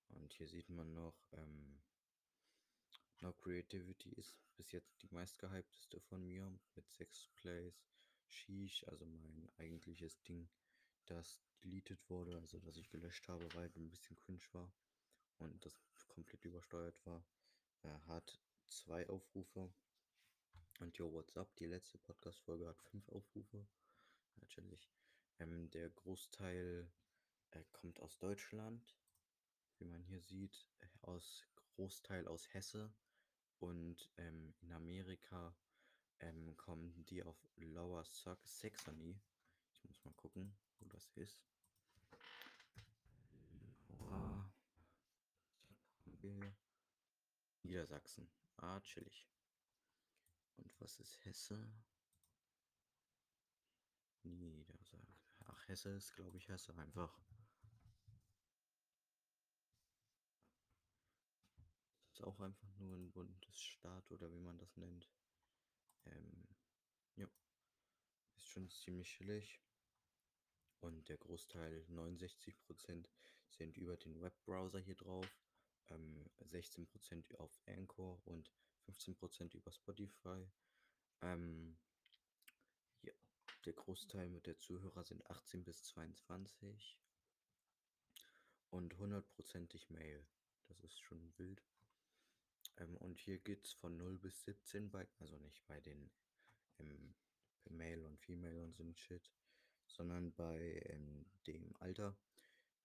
Und 0.10 0.34
hier 0.34 0.48
sieht 0.48 0.70
man 0.70 0.94
noch, 0.94 1.16
ähm, 1.34 1.82
No 3.22 3.34
Creativity 3.34 4.12
ist 4.12 4.36
bis 4.56 4.72
jetzt 4.72 5.02
die 5.02 5.10
meistgehypteste 5.10 6.00
von 6.02 6.26
mir 6.26 6.52
mit 6.76 6.90
6 6.92 7.30
Plays. 7.36 7.74
Sheesh, 8.28 8.84
also 8.88 9.06
mein 9.06 9.50
eigentliches 9.58 10.22
Ding, 10.24 10.50
das 11.06 11.40
deleted 11.64 11.98
wurde, 12.10 12.38
also 12.40 12.60
das 12.60 12.78
ich 12.78 12.90
gelöscht 12.90 13.28
habe, 13.28 13.48
weil 13.56 13.72
ein 13.76 13.90
bisschen 13.90 14.18
cringe 14.18 14.44
war 14.52 14.72
und 15.40 15.66
das 15.66 15.80
komplett 16.08 16.44
übersteuert 16.46 17.06
war, 17.06 17.24
äh, 17.84 17.90
hat 18.08 18.40
zwei 18.66 19.08
Aufrufe. 19.10 19.74
Und 20.80 20.98
Yo, 20.98 21.12
what's 21.12 21.36
up? 21.38 21.56
Die 21.56 21.66
letzte 21.66 21.98
Podcast-Folge 21.98 22.68
hat 22.68 22.82
fünf 22.82 23.08
Aufrufe. 23.10 23.66
Natürlich. 24.36 24.92
Ähm, 25.40 25.70
der 25.72 25.90
Großteil 25.90 26.92
äh, 27.52 27.64
kommt 27.72 28.00
aus 28.00 28.18
Deutschland, 28.18 28.96
wie 29.78 29.86
man 29.86 30.04
hier 30.04 30.22
sieht, 30.22 30.68
äh, 30.80 30.88
aus 31.02 31.48
Großteil 31.56 32.28
aus 32.28 32.54
Hesse. 32.54 32.94
Und 33.60 34.10
ähm, 34.18 34.54
in 34.62 34.72
Amerika 34.72 35.56
ähm, 36.20 36.56
kommen 36.58 37.06
die 37.06 37.24
auf 37.24 37.38
Lower 37.56 38.04
Saxony. 38.06 39.20
Ich 39.72 39.84
muss 39.84 40.04
mal 40.06 40.14
gucken, 40.14 40.56
wo 40.80 40.88
das 40.90 41.10
ist. 41.16 41.44
Lower 44.00 44.52
Niedersachsen. 47.64 48.30
Ah, 48.58 48.80
chillig. 48.82 49.28
Und 50.58 50.74
was 50.80 51.00
ist 51.00 51.24
Hesse? 51.26 51.72
Niedersachsen. 54.24 55.06
Ach, 55.46 55.68
Hesse 55.68 55.90
ist, 55.90 56.14
glaube 56.16 56.38
ich, 56.38 56.48
Hesse 56.48 56.74
einfach. 56.76 57.20
Ist 62.18 62.24
auch 62.24 62.40
einfach 62.40 62.80
nur 62.80 62.98
ein 62.98 63.12
Bundesstaat 63.12 64.12
oder 64.12 64.32
wie 64.34 64.40
man 64.40 64.58
das 64.58 64.76
nennt. 64.76 65.08
Ähm, 66.06 66.48
ja. 67.16 67.30
Ist 68.36 68.48
schon 68.48 68.70
ziemlich 68.72 69.08
chillig. 69.08 69.62
Und 70.80 71.10
der 71.10 71.18
Großteil, 71.18 71.86
69%, 71.90 73.08
sind 73.50 73.78
über 73.78 73.98
den 73.98 74.20
Webbrowser 74.20 74.80
hier 74.80 74.96
drauf. 74.96 75.28
Ähm, 75.90 76.26
16% 76.42 77.36
auf 77.38 77.62
Anchor 77.68 78.20
und 78.26 78.52
15% 78.88 79.56
über 79.56 79.72
Spotify. 79.72 80.50
Ähm, 81.22 81.78
ja, 83.04 83.14
der 83.66 83.74
Großteil 83.74 84.42
der 84.42 84.58
Zuhörer 84.58 85.04
sind 85.04 85.24
18 85.30 85.64
bis 85.64 85.84
22 85.84 86.98
und 88.72 88.98
hundertprozentig 88.98 89.90
Mail. 89.92 90.26
Das 90.68 90.84
ist 90.84 91.00
schon 91.00 91.38
wild. 91.38 91.64
Ähm, 92.78 92.98
und 92.98 93.20
hier 93.20 93.38
geht 93.40 93.64
es 93.64 93.74
von 93.74 93.98
0 93.98 94.18
bis 94.18 94.44
17 94.44 94.90
bei, 94.90 95.08
also 95.20 95.38
nicht 95.38 95.66
bei 95.68 95.80
den 95.82 96.10
ähm, 96.80 97.16
Male 97.70 98.06
und 98.06 98.20
Female 98.20 98.64
und 98.64 98.76
so 98.76 98.84
ein 98.84 98.96
Shit, 98.96 99.32
sondern 99.88 100.34
bei 100.34 100.82
ähm, 100.86 101.26
dem 101.46 101.76
Alter 101.80 102.18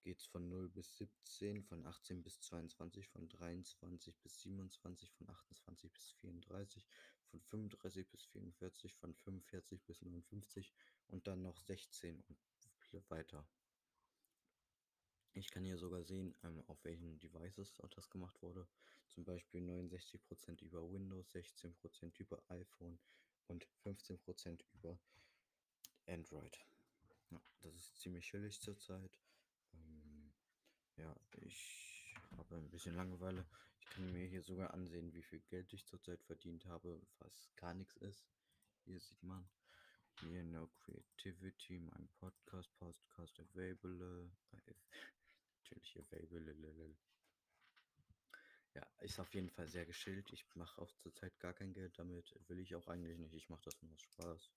geht 0.02 0.18
es 0.18 0.26
von 0.26 0.48
0 0.48 0.68
bis 0.68 0.96
17, 0.98 1.62
von 1.62 1.86
18 1.86 2.22
bis 2.22 2.40
22, 2.40 3.06
von 3.08 3.28
23 3.28 4.18
bis 4.18 4.42
27, 4.42 5.12
von 5.12 5.28
28 5.28 5.92
bis 5.92 6.10
34, 6.20 6.88
von 7.30 7.40
35 7.40 8.08
bis 8.08 8.24
44, 8.24 8.94
von 8.94 9.14
45 9.14 9.84
bis 9.84 10.02
59 10.02 10.72
und 11.08 11.26
dann 11.28 11.42
noch 11.42 11.58
16 11.60 12.20
und 12.20 12.36
weiter. 13.08 13.46
Ich 15.34 15.50
kann 15.50 15.64
hier 15.64 15.78
sogar 15.78 16.04
sehen, 16.04 16.34
ähm, 16.44 16.62
auf 16.66 16.84
welchen 16.84 17.18
Devices 17.18 17.72
das 17.94 18.10
gemacht 18.10 18.42
wurde. 18.42 18.66
Zum 19.08 19.24
Beispiel 19.24 19.62
69% 19.62 20.60
über 20.62 20.90
Windows, 20.92 21.34
16% 21.34 22.18
über 22.18 22.42
iPhone 22.48 22.98
und 23.48 23.66
15% 23.84 24.62
über 24.74 24.98
Android. 26.06 26.58
Ja, 27.30 27.40
das 27.60 27.74
ist 27.74 27.96
ziemlich 27.96 28.26
chillig 28.26 28.60
zurzeit. 28.60 29.18
Ähm, 29.72 30.32
ja, 30.96 31.16
ich 31.40 32.14
habe 32.36 32.56
ein 32.56 32.70
bisschen 32.70 32.94
Langeweile. 32.94 33.46
Ich 33.80 33.86
kann 33.86 34.12
mir 34.12 34.26
hier 34.26 34.42
sogar 34.42 34.74
ansehen, 34.74 35.12
wie 35.14 35.22
viel 35.22 35.40
Geld 35.40 35.72
ich 35.72 35.86
zurzeit 35.86 36.22
verdient 36.22 36.66
habe, 36.66 37.00
was 37.18 37.50
gar 37.56 37.74
nichts 37.74 37.96
ist. 37.96 38.26
Hier 38.84 39.00
sieht 39.00 39.22
man. 39.22 39.48
Hier 40.20 40.44
No 40.44 40.68
Creativity, 40.84 41.78
mein 41.78 42.08
Podcast, 42.18 42.70
Podcast 42.76 43.40
available. 43.40 44.30
Natürlich 45.74 46.12
available. 46.12 46.96
Ja, 48.74 48.86
ist 49.00 49.20
auf 49.20 49.32
jeden 49.34 49.50
Fall 49.50 49.68
sehr 49.68 49.84
geschillt. 49.84 50.32
Ich 50.32 50.46
mache 50.54 50.80
auch 50.80 50.92
zurzeit 50.92 51.38
gar 51.40 51.52
kein 51.52 51.72
Geld 51.72 51.98
damit. 51.98 52.34
Will 52.48 52.60
ich 52.60 52.74
auch 52.74 52.88
eigentlich 52.88 53.18
nicht. 53.18 53.34
Ich 53.34 53.48
mache 53.48 53.62
das 53.64 53.82
nur 53.82 53.92
aus 53.92 54.00
Spaß. 54.00 54.50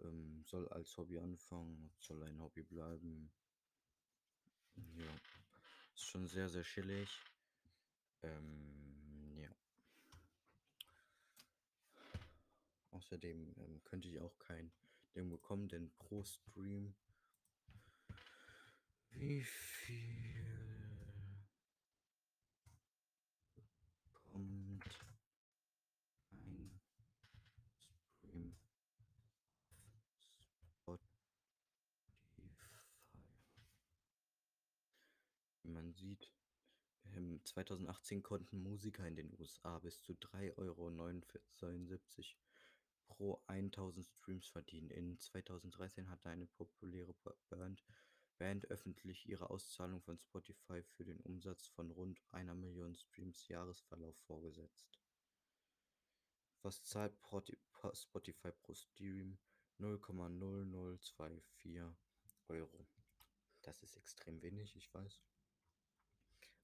Ähm, 0.00 0.44
soll 0.44 0.68
als 0.68 0.96
Hobby 0.96 1.18
anfangen, 1.18 1.90
soll 1.98 2.22
ein 2.22 2.40
Hobby 2.40 2.62
bleiben. 2.62 3.32
Ja, 4.96 5.10
ist 5.94 6.04
schon 6.04 6.26
sehr, 6.26 6.48
sehr 6.48 6.62
chillig. 6.62 7.08
Ähm, 8.22 9.36
ja. 9.36 9.50
Außerdem 12.90 13.54
ähm, 13.56 13.82
könnte 13.84 14.08
ich 14.08 14.20
auch 14.20 14.38
kein 14.38 14.70
Ding 15.14 15.30
bekommen, 15.30 15.68
denn 15.68 15.90
pro 15.96 16.22
Stream. 16.22 16.94
Wie 19.20 19.42
viel? 19.42 20.48
kommt 24.30 24.80
ein 26.30 26.72
Stream 28.22 28.54
Spotify. 30.60 31.08
Wie 35.62 35.70
man 35.70 35.92
sieht, 35.92 36.32
2018 37.44 38.22
konnten 38.22 38.62
Musiker 38.62 39.04
in 39.06 39.16
den 39.16 39.36
USA 39.40 39.80
bis 39.80 40.00
zu 40.00 40.12
3,79 40.12 40.56
Euro 40.58 40.90
pro 43.08 43.42
1000 43.48 44.06
Streams 44.06 44.46
verdienen. 44.48 44.90
In 44.90 45.18
2013 45.18 46.08
hatte 46.08 46.28
eine 46.28 46.46
populäre 46.46 47.14
Band 47.48 47.82
Band 48.38 48.70
öffentlich 48.70 49.28
ihre 49.28 49.50
Auszahlung 49.50 50.00
von 50.00 50.18
Spotify 50.18 50.82
für 50.82 51.04
den 51.04 51.20
Umsatz 51.20 51.66
von 51.66 51.90
rund 51.90 52.22
einer 52.30 52.54
Million 52.54 52.94
Streams 52.94 53.48
Jahresverlauf 53.48 54.16
vorgesetzt. 54.26 54.98
Was 56.62 56.82
zahlt 56.84 57.14
Spotify 57.92 58.52
pro 58.52 58.74
Stream? 58.74 59.38
0,0024 59.78 61.94
Euro. 62.48 62.86
Das 63.62 63.82
ist 63.82 63.96
extrem 63.96 64.42
wenig, 64.42 64.74
ich 64.74 64.92
weiß. 64.92 65.22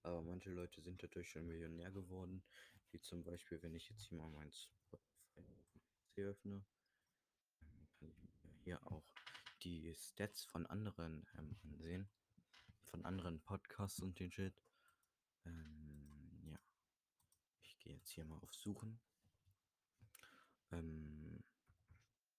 Aber 0.02 0.22
manche 0.22 0.50
Leute 0.50 0.80
sind 0.80 1.02
dadurch 1.02 1.30
schon 1.30 1.46
Millionär 1.46 1.90
geworden. 1.90 2.42
Wie 2.90 3.00
zum 3.00 3.22
Beispiel, 3.22 3.62
wenn 3.62 3.74
ich 3.74 3.88
jetzt 3.88 4.02
hier 4.02 4.18
mal 4.18 4.28
mein 4.28 4.52
Spotify 4.52 6.22
öffne, 6.22 6.64
kann 7.98 8.10
ich 8.10 8.18
mir 8.42 8.52
hier 8.64 8.86
auch 8.90 9.04
die 9.64 9.94
Stats 9.94 10.44
von 10.44 10.66
anderen 10.66 11.26
ähm, 11.38 11.56
ansehen. 11.62 12.08
Von 12.82 13.04
anderen 13.04 13.40
Podcasts 13.40 14.00
und 14.00 14.18
den 14.20 14.30
Shit. 14.30 14.54
Ähm, 15.46 16.46
ja. 16.46 16.58
Ich 17.62 17.78
gehe 17.78 17.94
jetzt 17.94 18.10
hier 18.10 18.24
mal 18.24 18.38
auf 18.38 18.54
Suchen. 18.54 19.00
Ähm, 20.70 21.42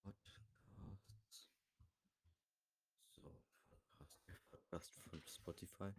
Podcasts. 0.02 1.50
So, 3.12 3.42
Podcast, 4.52 5.00
von 5.10 5.24
Spotify. 5.28 5.92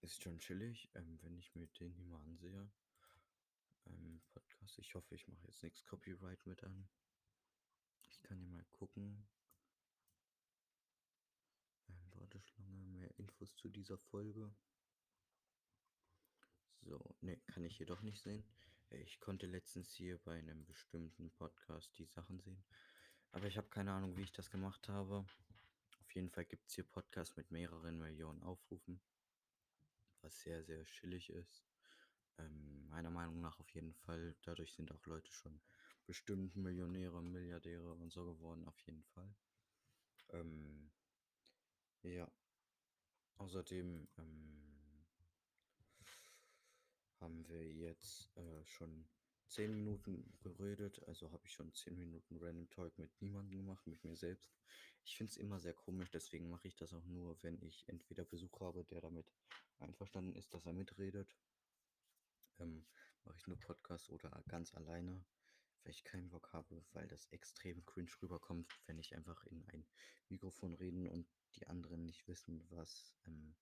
Ist 0.00 0.22
schon 0.22 0.38
chillig, 0.38 0.88
ähm, 0.94 1.18
wenn 1.22 1.36
ich 1.36 1.54
mir 1.54 1.66
den 1.66 1.92
hier 1.92 2.04
mal 2.04 2.22
ansehe. 2.22 2.70
Ähm, 3.86 4.22
Podcast. 4.28 4.78
Ich 4.78 4.94
hoffe, 4.94 5.14
ich 5.14 5.26
mache 5.26 5.46
jetzt 5.46 5.62
nichts 5.62 5.84
Copyright 5.84 6.46
mit 6.46 6.62
an. 6.62 6.88
Ich 8.02 8.22
kann 8.22 8.38
hier 8.38 8.48
mal 8.48 8.64
gucken. 8.72 9.26
Ähm, 11.88 12.12
Warteschlange, 12.14 12.84
mehr 12.86 13.18
Infos 13.46 13.54
zu 13.56 13.68
dieser 13.68 13.98
Folge. 13.98 14.50
So, 16.82 17.16
ne, 17.20 17.36
kann 17.46 17.64
ich 17.64 17.76
hier 17.76 17.86
doch 17.86 18.02
nicht 18.02 18.20
sehen. 18.20 18.44
Äh, 18.90 19.02
ich 19.02 19.20
konnte 19.20 19.46
letztens 19.46 19.92
hier 19.92 20.18
bei 20.18 20.38
einem 20.38 20.64
bestimmten 20.64 21.30
Podcast 21.30 21.96
die 21.98 22.06
Sachen 22.06 22.40
sehen. 22.40 22.64
Aber 23.32 23.46
ich 23.46 23.56
habe 23.56 23.68
keine 23.68 23.92
Ahnung, 23.92 24.16
wie 24.16 24.22
ich 24.22 24.32
das 24.32 24.50
gemacht 24.50 24.88
habe. 24.88 25.24
Auf 26.00 26.14
jeden 26.14 26.30
Fall 26.30 26.44
gibt 26.44 26.68
es 26.68 26.74
hier 26.74 26.84
Podcasts 26.84 27.36
mit 27.36 27.50
mehreren 27.50 27.98
Millionen 27.98 28.42
Aufrufen. 28.42 29.00
Was 30.22 30.40
sehr, 30.40 30.64
sehr 30.64 30.84
chillig 30.84 31.30
ist. 31.30 31.64
Ähm, 32.38 32.88
meiner 32.88 33.10
Meinung 33.10 33.40
nach 33.40 33.58
auf 33.60 33.70
jeden 33.70 33.94
Fall. 33.94 34.34
Dadurch 34.42 34.72
sind 34.72 34.90
auch 34.92 35.06
Leute 35.06 35.30
schon 35.32 35.60
bestimmt 36.06 36.56
Millionäre, 36.56 37.22
Milliardäre 37.22 37.94
und 37.94 38.12
so 38.12 38.24
geworden, 38.24 38.66
auf 38.66 38.78
jeden 38.80 39.04
Fall. 39.04 39.34
Ähm, 40.30 40.90
ja. 42.02 42.30
Außerdem 43.38 44.08
ähm, 44.18 44.56
haben 47.20 47.48
wir 47.48 47.72
jetzt 47.72 48.28
äh, 48.36 48.64
schon 48.64 49.06
10 49.48 49.74
Minuten 49.74 50.32
geredet, 50.40 51.02
also 51.06 51.30
habe 51.30 51.44
ich 51.44 51.52
schon 51.52 51.72
10 51.72 51.96
Minuten 51.98 52.36
Random 52.38 52.68
Talk 52.70 52.98
mit 52.98 53.10
niemandem 53.20 53.58
gemacht, 53.58 53.86
mit 53.86 54.02
mir 54.04 54.16
selbst. 54.16 54.50
Ich 55.04 55.16
finde 55.16 55.30
es 55.30 55.36
immer 55.36 55.60
sehr 55.60 55.74
komisch, 55.74 56.10
deswegen 56.10 56.50
mache 56.50 56.66
ich 56.66 56.76
das 56.76 56.92
auch 56.92 57.04
nur, 57.04 57.40
wenn 57.42 57.62
ich 57.62 57.88
entweder 57.88 58.24
Besuch 58.24 58.60
habe, 58.60 58.84
der 58.84 59.00
damit 59.00 59.32
einverstanden 59.78 60.34
ist, 60.34 60.52
dass 60.52 60.66
er 60.66 60.72
mitredet. 60.72 61.36
Ähm, 62.58 62.86
mache 63.24 63.36
ich 63.38 63.46
nur 63.46 63.58
Podcast 63.60 64.10
oder 64.10 64.30
ganz 64.48 64.74
alleine, 64.74 65.24
weil 65.84 65.92
ich 65.92 66.04
keinen 66.04 66.30
Bock 66.30 66.52
habe, 66.52 66.84
weil 66.92 67.06
das 67.06 67.26
extrem 67.26 67.84
cringe 67.84 68.10
rüberkommt, 68.22 68.72
wenn 68.86 68.98
ich 68.98 69.14
einfach 69.14 69.44
in 69.46 69.64
ein 69.68 69.86
Mikrofon 70.28 70.74
reden 70.74 71.08
und 71.08 71.26
die 71.54 71.66
anderen 71.66 72.04
nicht 72.04 72.26
wissen, 72.28 72.66
was 72.70 73.14
ähm, 73.26 73.54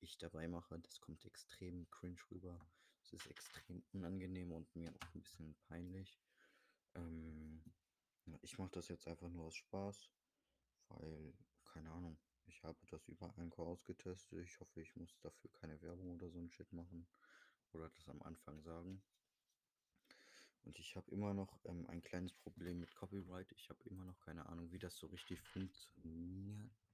ich 0.00 0.18
dabei 0.18 0.48
mache. 0.48 0.78
Das 0.78 1.00
kommt 1.00 1.24
extrem 1.24 1.88
cringe 1.90 2.20
rüber. 2.30 2.58
Es 3.02 3.12
ist 3.12 3.26
extrem 3.26 3.82
unangenehm 3.92 4.52
und 4.52 4.74
mir 4.74 4.90
auch 4.90 5.14
ein 5.14 5.22
bisschen 5.22 5.54
peinlich. 5.68 6.18
Ähm, 6.94 7.62
ich 8.42 8.58
mache 8.58 8.72
das 8.72 8.88
jetzt 8.88 9.06
einfach 9.06 9.28
nur 9.28 9.44
aus 9.44 9.54
Spaß, 9.54 10.10
weil, 10.88 11.34
keine 11.64 11.90
Ahnung, 11.92 12.18
ich 12.46 12.62
habe 12.64 12.78
das 12.86 13.06
über 13.08 13.36
Anchor 13.38 13.66
ausgetestet. 13.66 14.44
Ich 14.44 14.58
hoffe, 14.60 14.80
ich 14.80 14.94
muss 14.96 15.18
dafür 15.20 15.50
keine 15.52 15.80
Werbung 15.82 16.14
oder 16.14 16.30
so 16.30 16.38
ein 16.38 16.50
Shit 16.50 16.72
machen 16.72 17.06
oder 17.72 17.88
das 17.90 18.08
am 18.08 18.22
Anfang 18.22 18.60
sagen. 18.62 19.02
Und 20.64 20.78
ich 20.80 20.96
habe 20.96 21.10
immer 21.12 21.32
noch 21.32 21.60
ähm, 21.64 21.86
ein 21.88 22.02
kleines 22.02 22.32
Problem 22.32 22.80
mit 22.80 22.94
Copyright. 22.96 23.52
Ich 23.52 23.68
habe 23.68 23.82
immer 23.84 24.04
noch 24.04 24.18
keine 24.20 24.46
Ahnung, 24.46 24.72
wie 24.72 24.80
das 24.80 24.96
so 24.96 25.06
richtig 25.06 25.40
funktioniert. 25.40 26.85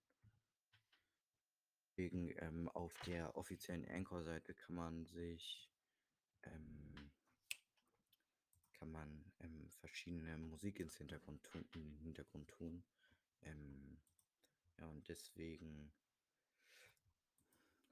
Wegen 1.96 2.34
ähm, 2.38 2.68
auf 2.68 2.92
der 3.06 3.36
offiziellen 3.36 3.86
Anchor-Seite 3.88 4.54
kann 4.54 4.74
man 4.74 5.06
sich 5.06 5.68
ähm, 6.44 7.10
kann 8.82 8.90
man 8.90 9.32
ähm, 9.40 9.70
verschiedene 9.78 10.36
Musik 10.38 10.80
ins 10.80 10.96
Hintergrund 10.96 11.42
tun, 11.44 11.64
in 11.74 11.82
den 11.84 11.98
Hintergrund 11.98 12.48
tun. 12.48 12.82
Ähm, 13.42 14.00
ja, 14.78 14.86
und 14.86 15.08
deswegen 15.08 15.92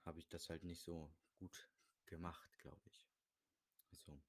habe 0.05 0.19
ich 0.19 0.29
das 0.29 0.49
halt 0.49 0.65
nicht 0.65 0.81
so 0.83 1.13
gut 1.39 1.69
gemacht, 2.07 2.59
glaube 2.59 2.83
ich. 2.87 3.09
Also, 3.93 4.21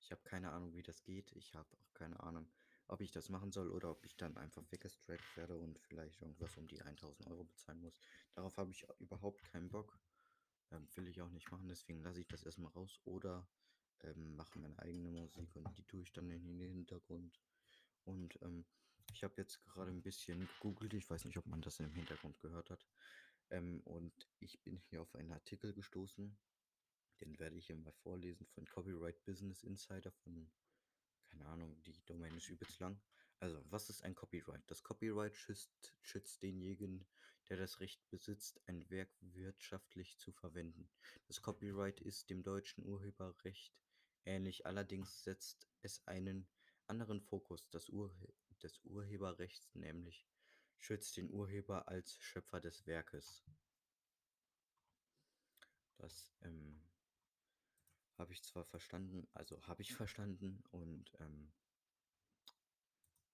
ich 0.00 0.10
habe 0.10 0.22
keine 0.24 0.50
Ahnung, 0.50 0.74
wie 0.74 0.82
das 0.82 1.04
geht. 1.04 1.30
Ich 1.36 1.54
habe 1.54 1.68
auch 1.76 1.94
keine 1.94 2.18
Ahnung, 2.20 2.50
ob 2.88 3.00
ich 3.00 3.12
das 3.12 3.28
machen 3.28 3.52
soll 3.52 3.70
oder 3.70 3.90
ob 3.90 4.04
ich 4.04 4.16
dann 4.16 4.36
einfach 4.36 4.64
weggestrackt 4.70 5.36
werde 5.36 5.56
und 5.56 5.78
vielleicht 5.78 6.20
irgendwas 6.20 6.56
um 6.56 6.66
die 6.66 6.80
1000 6.82 7.28
Euro 7.28 7.44
bezahlen 7.44 7.80
muss. 7.80 8.00
Darauf 8.38 8.56
habe 8.56 8.70
ich 8.70 8.86
überhaupt 9.00 9.42
keinen 9.50 9.68
Bock. 9.68 9.98
Ähm, 10.70 10.86
will 10.94 11.08
ich 11.08 11.20
auch 11.20 11.30
nicht 11.30 11.50
machen, 11.50 11.66
deswegen 11.66 12.04
lasse 12.04 12.20
ich 12.20 12.28
das 12.28 12.44
erstmal 12.44 12.70
raus 12.70 13.00
oder 13.04 13.48
ähm, 14.04 14.36
mache 14.36 14.60
meine 14.60 14.78
eigene 14.78 15.10
Musik 15.10 15.56
und 15.56 15.76
die 15.76 15.82
tue 15.82 16.02
ich 16.02 16.12
dann 16.12 16.30
in 16.30 16.44
den 16.56 16.70
Hintergrund. 16.70 17.40
Und 18.04 18.40
ähm, 18.42 18.64
ich 19.12 19.24
habe 19.24 19.34
jetzt 19.38 19.64
gerade 19.64 19.90
ein 19.90 20.04
bisschen 20.04 20.46
gegoogelt, 20.46 20.94
ich 20.94 21.10
weiß 21.10 21.24
nicht, 21.24 21.36
ob 21.36 21.46
man 21.46 21.62
das 21.62 21.80
im 21.80 21.92
Hintergrund 21.92 22.38
gehört 22.38 22.70
hat. 22.70 22.86
Ähm, 23.50 23.80
und 23.80 24.28
ich 24.38 24.62
bin 24.62 24.76
hier 24.88 25.02
auf 25.02 25.12
einen 25.16 25.32
Artikel 25.32 25.74
gestoßen, 25.74 26.38
den 27.20 27.38
werde 27.40 27.56
ich 27.56 27.66
hier 27.66 27.76
mal 27.76 27.92
vorlesen 28.04 28.46
von 28.46 28.64
Copyright 28.66 29.24
Business 29.24 29.64
Insider 29.64 30.12
von 30.12 30.48
keine 31.24 31.46
Ahnung, 31.46 31.82
die 31.82 32.00
Domain 32.06 32.36
ist 32.36 32.48
übelst 32.48 32.78
lang. 32.78 33.00
Also, 33.40 33.60
was 33.68 33.90
ist 33.90 34.04
ein 34.04 34.14
Copyright? 34.14 34.62
Das 34.68 34.84
Copyright 34.84 35.36
schützt, 35.36 35.94
schützt 36.02 36.40
denjenigen, 36.40 37.04
der 37.48 37.56
das 37.56 37.80
Recht 37.80 38.00
besitzt, 38.10 38.60
ein 38.66 38.88
Werk 38.90 39.10
wirtschaftlich 39.20 40.18
zu 40.18 40.32
verwenden. 40.32 40.88
Das 41.26 41.40
Copyright 41.42 42.00
ist 42.00 42.30
dem 42.30 42.42
deutschen 42.42 42.84
Urheberrecht 42.84 43.74
ähnlich, 44.24 44.66
allerdings 44.66 45.24
setzt 45.24 45.66
es 45.82 46.06
einen 46.06 46.46
anderen 46.86 47.20
Fokus 47.20 47.68
das 47.70 47.88
Ur 47.88 48.14
des 48.62 48.80
Urheberrechts, 48.84 49.74
nämlich 49.74 50.26
schützt 50.78 51.16
den 51.16 51.30
Urheber 51.30 51.88
als 51.88 52.16
Schöpfer 52.18 52.60
des 52.60 52.86
Werkes. 52.86 53.44
Das 55.96 56.32
ähm, 56.42 56.80
habe 58.16 58.32
ich 58.32 58.42
zwar 58.42 58.64
verstanden, 58.64 59.26
also 59.34 59.60
habe 59.66 59.82
ich 59.82 59.94
verstanden 59.94 60.62
und 60.70 61.12
ähm, 61.20 61.52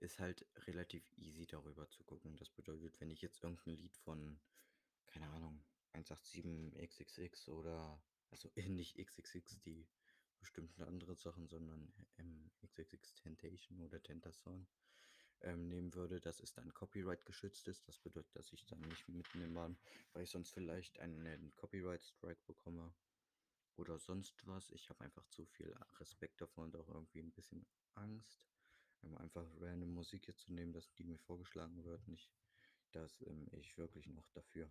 ist 0.00 0.18
halt 0.18 0.46
relativ 0.66 1.10
easy 1.16 1.46
darüber 1.46 1.88
zu 1.88 2.02
gucken. 2.04 2.36
Das 2.36 2.50
bedeutet, 2.50 3.00
wenn 3.00 3.10
ich 3.10 3.22
jetzt 3.22 3.42
irgendein 3.42 3.76
Lied 3.76 3.96
von, 3.96 4.40
keine 5.06 5.28
Ahnung, 5.30 5.64
187XXX 5.94 7.48
oder, 7.50 8.02
also 8.30 8.50
nicht 8.68 8.98
XXX, 8.98 9.60
die 9.60 9.86
bestimmten 10.38 10.82
andere 10.82 11.14
Sachen, 11.14 11.46
sondern 11.46 11.92
ähm, 12.18 12.50
XXX 12.62 13.14
Tentation 13.14 13.80
oder 13.80 14.02
Tentason 14.02 14.66
ähm, 15.40 15.68
nehmen 15.68 15.94
würde, 15.94 16.20
dass 16.20 16.40
es 16.40 16.52
dann 16.52 16.72
Copyright 16.74 17.24
geschützt 17.24 17.68
ist. 17.68 17.86
Das 17.88 17.98
bedeutet, 17.98 18.34
dass 18.36 18.52
ich 18.52 18.66
dann 18.66 18.80
nicht 18.80 19.08
mitnehmen 19.08 19.78
weil 20.12 20.24
ich 20.24 20.30
sonst 20.30 20.50
vielleicht 20.50 20.98
einen 21.00 21.54
Copyright 21.56 22.04
Strike 22.04 22.42
bekomme 22.46 22.92
oder 23.76 23.98
sonst 23.98 24.46
was. 24.46 24.70
Ich 24.70 24.88
habe 24.90 25.02
einfach 25.04 25.26
zu 25.28 25.44
viel 25.46 25.74
Respekt 25.98 26.40
davon 26.40 26.64
und 26.64 26.76
auch 26.76 26.88
irgendwie 26.88 27.20
ein 27.20 27.32
bisschen 27.32 27.66
Angst, 27.94 28.46
ähm, 29.04 29.16
einfach 29.18 29.46
random 29.60 29.94
Musik 29.94 30.24
hier 30.24 30.36
zu 30.36 30.52
nehmen, 30.52 30.72
dass 30.72 30.92
die 30.94 31.04
mir 31.04 31.18
vorgeschlagen 31.18 31.84
wird, 31.84 32.06
nicht, 32.08 32.30
dass 32.92 33.22
ähm, 33.22 33.46
ich 33.52 33.76
wirklich 33.78 34.06
noch 34.08 34.28
dafür 34.30 34.70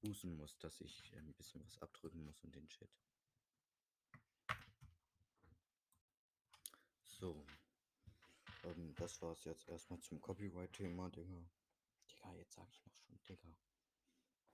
bußen 0.00 0.36
muss, 0.36 0.58
dass 0.58 0.80
ich 0.80 1.14
ein 1.16 1.32
bisschen 1.34 1.64
was 1.64 1.80
abdrücken 1.80 2.24
muss 2.24 2.42
und 2.42 2.54
den 2.54 2.68
Shit. 2.68 2.90
So. 7.04 7.46
Ähm, 8.64 8.94
das 8.96 9.20
war 9.22 9.32
es 9.32 9.44
jetzt 9.44 9.68
erstmal 9.68 10.00
zum 10.00 10.20
Copyright-Thema, 10.20 11.10
Digga. 11.10 11.48
Digga, 12.10 12.34
jetzt 12.34 12.54
sage 12.54 12.70
ich 12.72 12.84
noch 12.84 12.96
schon, 12.96 13.20
Digga. 13.28 13.54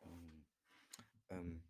Ähm, 0.03 0.45
ähm, 1.31 1.62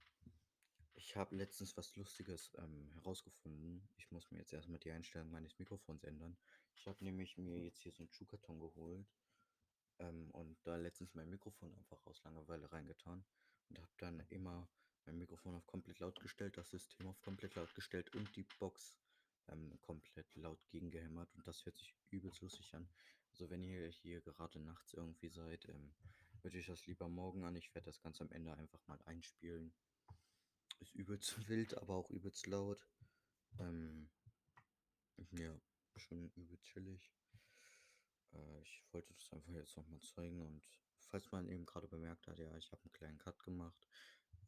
ich 0.95 1.17
habe 1.17 1.37
letztens 1.37 1.77
was 1.77 1.95
Lustiges 1.97 2.53
ähm, 2.59 2.91
herausgefunden. 2.95 3.89
Ich 3.97 4.11
muss 4.11 4.31
mir 4.31 4.39
jetzt 4.39 4.53
erstmal 4.53 4.81
die 4.81 4.91
Einstellung 4.91 5.31
meines 5.31 5.59
Mikrofons 5.59 6.03
ändern. 6.03 6.37
Ich 6.79 6.87
habe 6.87 7.05
nämlich 7.05 7.37
mir 7.37 7.59
jetzt 7.59 7.81
hier 7.83 7.93
so 7.93 8.03
einen 8.03 8.11
Schuhkarton 8.13 8.61
geholt 8.61 9.05
ähm, 9.99 10.31
und 10.31 10.57
da 10.65 10.77
letztens 10.77 11.13
mein 11.15 11.29
Mikrofon 11.29 11.75
einfach 11.75 12.07
aus 12.07 12.23
Langeweile 12.23 12.71
reingetan 12.71 13.25
und 13.69 13.79
habe 13.81 13.93
dann 13.99 14.21
immer 14.29 14.69
mein 15.05 15.19
Mikrofon 15.19 15.57
auf 15.57 15.67
komplett 15.67 15.99
laut 15.99 16.21
gestellt, 16.21 16.57
das 16.57 16.71
System 16.71 17.09
auf 17.09 17.21
komplett 17.21 17.57
laut 17.57 17.75
gestellt 17.75 18.15
und 18.15 18.35
die 18.37 18.45
Box 18.61 18.97
ähm, 19.49 19.77
komplett 19.81 20.33
laut 20.37 20.65
gegengehämmert 20.69 21.35
und 21.35 21.47
das 21.49 21.67
hört 21.67 21.77
sich 21.77 21.97
übelst 22.11 22.43
lustig 22.43 22.73
an. 22.75 22.89
Also 23.33 23.51
wenn 23.51 23.65
ihr 23.65 23.89
hier 23.89 24.21
gerade 24.21 24.61
nachts 24.61 24.95
irgendwie 24.95 25.31
seid, 25.31 25.69
ähm, 25.69 25.93
hört 26.43 26.55
euch 26.55 26.67
das 26.67 26.87
lieber 26.87 27.09
morgen 27.09 27.45
an. 27.45 27.57
Ich 27.57 27.75
werde 27.75 27.87
das 27.87 28.01
Ganze 28.01 28.23
am 28.23 28.31
Ende 28.31 28.57
einfach 28.57 28.87
mal 28.87 29.01
einspielen. 29.03 29.75
Ist 30.79 30.95
übelst 30.95 31.37
wild, 31.49 31.77
aber 31.77 31.97
auch 31.97 32.11
übelst 32.11 32.47
laut. 32.47 32.87
Ähm, 33.59 34.11
ja, 35.33 35.61
schon 35.99 36.31
übelst 36.31 36.65
chillig. 36.65 37.13
Äh, 38.33 38.63
ich 38.63 38.83
wollte 38.93 39.13
das 39.15 39.33
einfach 39.33 39.53
jetzt 39.53 39.77
nochmal 39.77 40.01
zeigen 40.01 40.41
und 40.41 40.63
falls 41.09 41.31
man 41.33 41.49
eben 41.49 41.65
gerade 41.65 41.89
bemerkt 41.89 42.27
hat, 42.27 42.39
ja, 42.39 42.55
ich 42.57 42.71
habe 42.73 42.83
einen 42.83 42.93
kleinen 42.93 43.19
Cut 43.19 43.43
gemacht, 43.43 43.89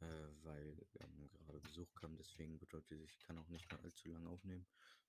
äh, 0.00 0.28
weil 0.42 0.76
ähm, 1.00 1.30
gerade 1.30 1.60
Besuch 1.60 1.92
kam. 1.94 2.16
Deswegen 2.16 2.58
bedeutet 2.58 3.00
ich 3.00 3.18
kann 3.20 3.38
auch 3.38 3.48
nicht 3.48 3.70
mehr 3.70 3.80
allzu 3.82 4.08
lange 4.08 4.28
aufnehmen, 4.28 4.66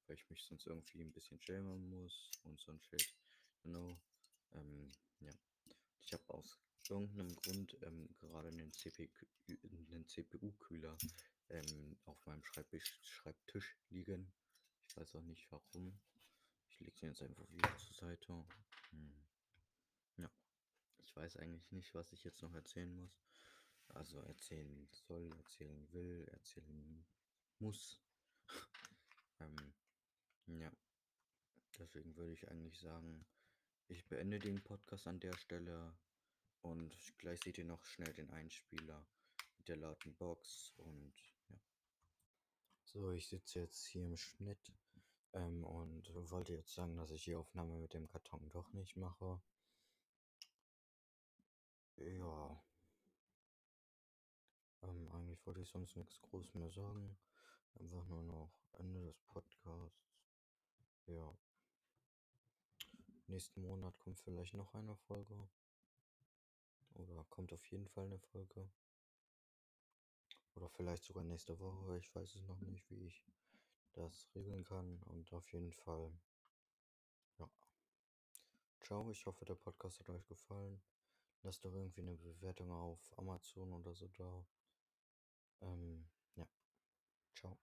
weil 0.08 0.16
ich 0.16 0.30
mich 0.30 0.44
sonst 0.44 0.68
irgendwie 0.68 1.02
ein 1.02 1.14
bisschen 1.14 1.42
schämen 1.42 1.90
muss 1.90 2.32
und 2.44 2.60
so 2.60 2.72
ein 2.72 2.82
Shit. 2.82 3.16
Genau. 3.64 4.00
Ähm, 4.54 4.92
ja. 5.20 5.32
Ich 6.02 6.14
habe 6.14 6.34
aus 6.34 6.60
irgendeinem 6.90 7.36
Grund 7.36 7.78
ähm, 7.84 8.10
gerade 8.20 8.50
einen, 8.50 8.72
einen 9.92 10.08
CPU-Kühler 10.08 10.98
ähm, 11.50 11.98
auf 12.06 12.26
meinem 12.26 12.44
Schreibtisch, 12.44 13.00
Schreibtisch 13.04 13.78
liegen. 13.90 14.34
Ich 14.88 14.98
weiß 14.98 15.16
auch 15.16 15.24
nicht 15.24 15.50
warum. 15.52 16.00
Ich 16.82 16.88
lege 16.88 17.00
den 17.00 17.10
jetzt 17.10 17.22
einfach 17.22 17.52
wieder 17.52 17.78
zur 17.78 17.94
Seite. 17.94 18.46
Hm. 18.90 19.14
Ja. 20.18 20.32
Ich 21.04 21.16
weiß 21.16 21.38
eigentlich 21.38 21.72
nicht, 21.72 21.94
was 21.94 22.12
ich 22.12 22.24
jetzt 22.24 22.42
noch 22.42 22.54
erzählen 22.56 22.92
muss. 22.96 23.22
Also 23.90 24.20
erzählen 24.22 24.88
soll, 24.90 25.32
erzählen 25.38 25.94
will, 25.94 26.28
erzählen 26.32 27.06
muss. 27.60 28.02
ähm, 29.42 29.74
ja. 30.48 30.72
Deswegen 31.78 32.16
würde 32.16 32.34
ich 32.34 32.50
eigentlich 32.50 32.80
sagen, 32.80 33.28
ich 33.88 34.08
beende 34.08 34.40
den 34.40 34.64
Podcast 34.64 35.06
an 35.06 35.20
der 35.20 35.38
Stelle 35.38 35.96
und 36.62 36.96
gleich 37.20 37.40
seht 37.44 37.60
ihr 37.60 37.66
noch 37.66 37.86
schnell 37.86 38.14
den 38.14 38.32
Einspieler 38.32 39.06
mit 39.58 39.68
der 39.68 39.78
lauten 39.78 40.16
Box 40.16 40.74
und 40.78 41.14
ja. 41.50 41.60
So, 42.86 43.12
ich 43.12 43.28
sitze 43.28 43.60
jetzt 43.60 43.86
hier 43.86 44.04
im 44.04 44.18
Schnitt 44.18 44.72
ähm, 45.34 45.64
und 45.64 46.14
wollte 46.32 46.54
jetzt 46.54 46.74
sagen, 46.74 46.98
dass 46.98 47.12
ich 47.12 47.24
die 47.24 47.36
Aufnahme 47.36 47.78
mit 47.78 47.94
dem 47.94 48.08
Karton 48.08 48.50
doch 48.50 48.72
nicht 48.74 48.96
mache. 48.96 49.42
Ja. 51.98 52.64
Ähm, 54.82 55.08
eigentlich 55.12 55.46
wollte 55.46 55.62
ich 55.62 55.70
sonst 55.70 55.96
nichts 55.96 56.20
groß 56.22 56.54
mehr 56.56 56.72
sagen. 56.72 57.18
Einfach 57.76 58.06
nur 58.08 58.24
noch 58.24 58.52
Ende 58.74 59.04
des 59.04 59.20
Podcasts. 59.22 60.12
Ja. 61.08 61.34
Nächsten 63.28 63.62
Monat 63.62 63.98
kommt 64.00 64.20
vielleicht 64.20 64.54
noch 64.56 64.74
eine 64.74 64.96
Folge. 64.96 65.48
Oder 66.96 67.24
kommt 67.30 67.54
auf 67.54 67.66
jeden 67.68 67.88
Fall 67.88 68.06
eine 68.06 68.20
Folge. 68.20 68.70
Oder 70.56 70.70
vielleicht 70.70 71.04
sogar 71.04 71.24
nächste 71.24 71.58
Woche. 71.60 71.98
Ich 71.98 72.14
weiß 72.14 72.36
es 72.36 72.48
noch 72.48 72.60
nicht, 72.62 72.90
wie 72.90 73.06
ich 73.06 73.24
das 73.94 74.30
regeln 74.36 74.64
kann. 74.64 75.02
Und 75.04 75.32
auf 75.34 75.52
jeden 75.52 75.72
Fall. 75.72 76.12
Ja. 77.38 77.50
Ciao. 78.82 79.10
Ich 79.12 79.26
hoffe, 79.26 79.46
der 79.46 79.56
Podcast 79.56 80.00
hat 80.00 80.10
euch 80.10 80.28
gefallen. 80.28 80.82
Lasst 81.44 81.66
doch 81.66 81.74
irgendwie 81.74 82.02
eine 82.02 82.16
Bewertung 82.16 82.72
auf 82.72 83.18
Amazon 83.18 83.74
oder 83.74 83.94
so 83.96 84.08
da. 84.10 84.46
Ähm, 85.62 86.08
ja. 86.36 86.48
Ciao. 87.36 87.58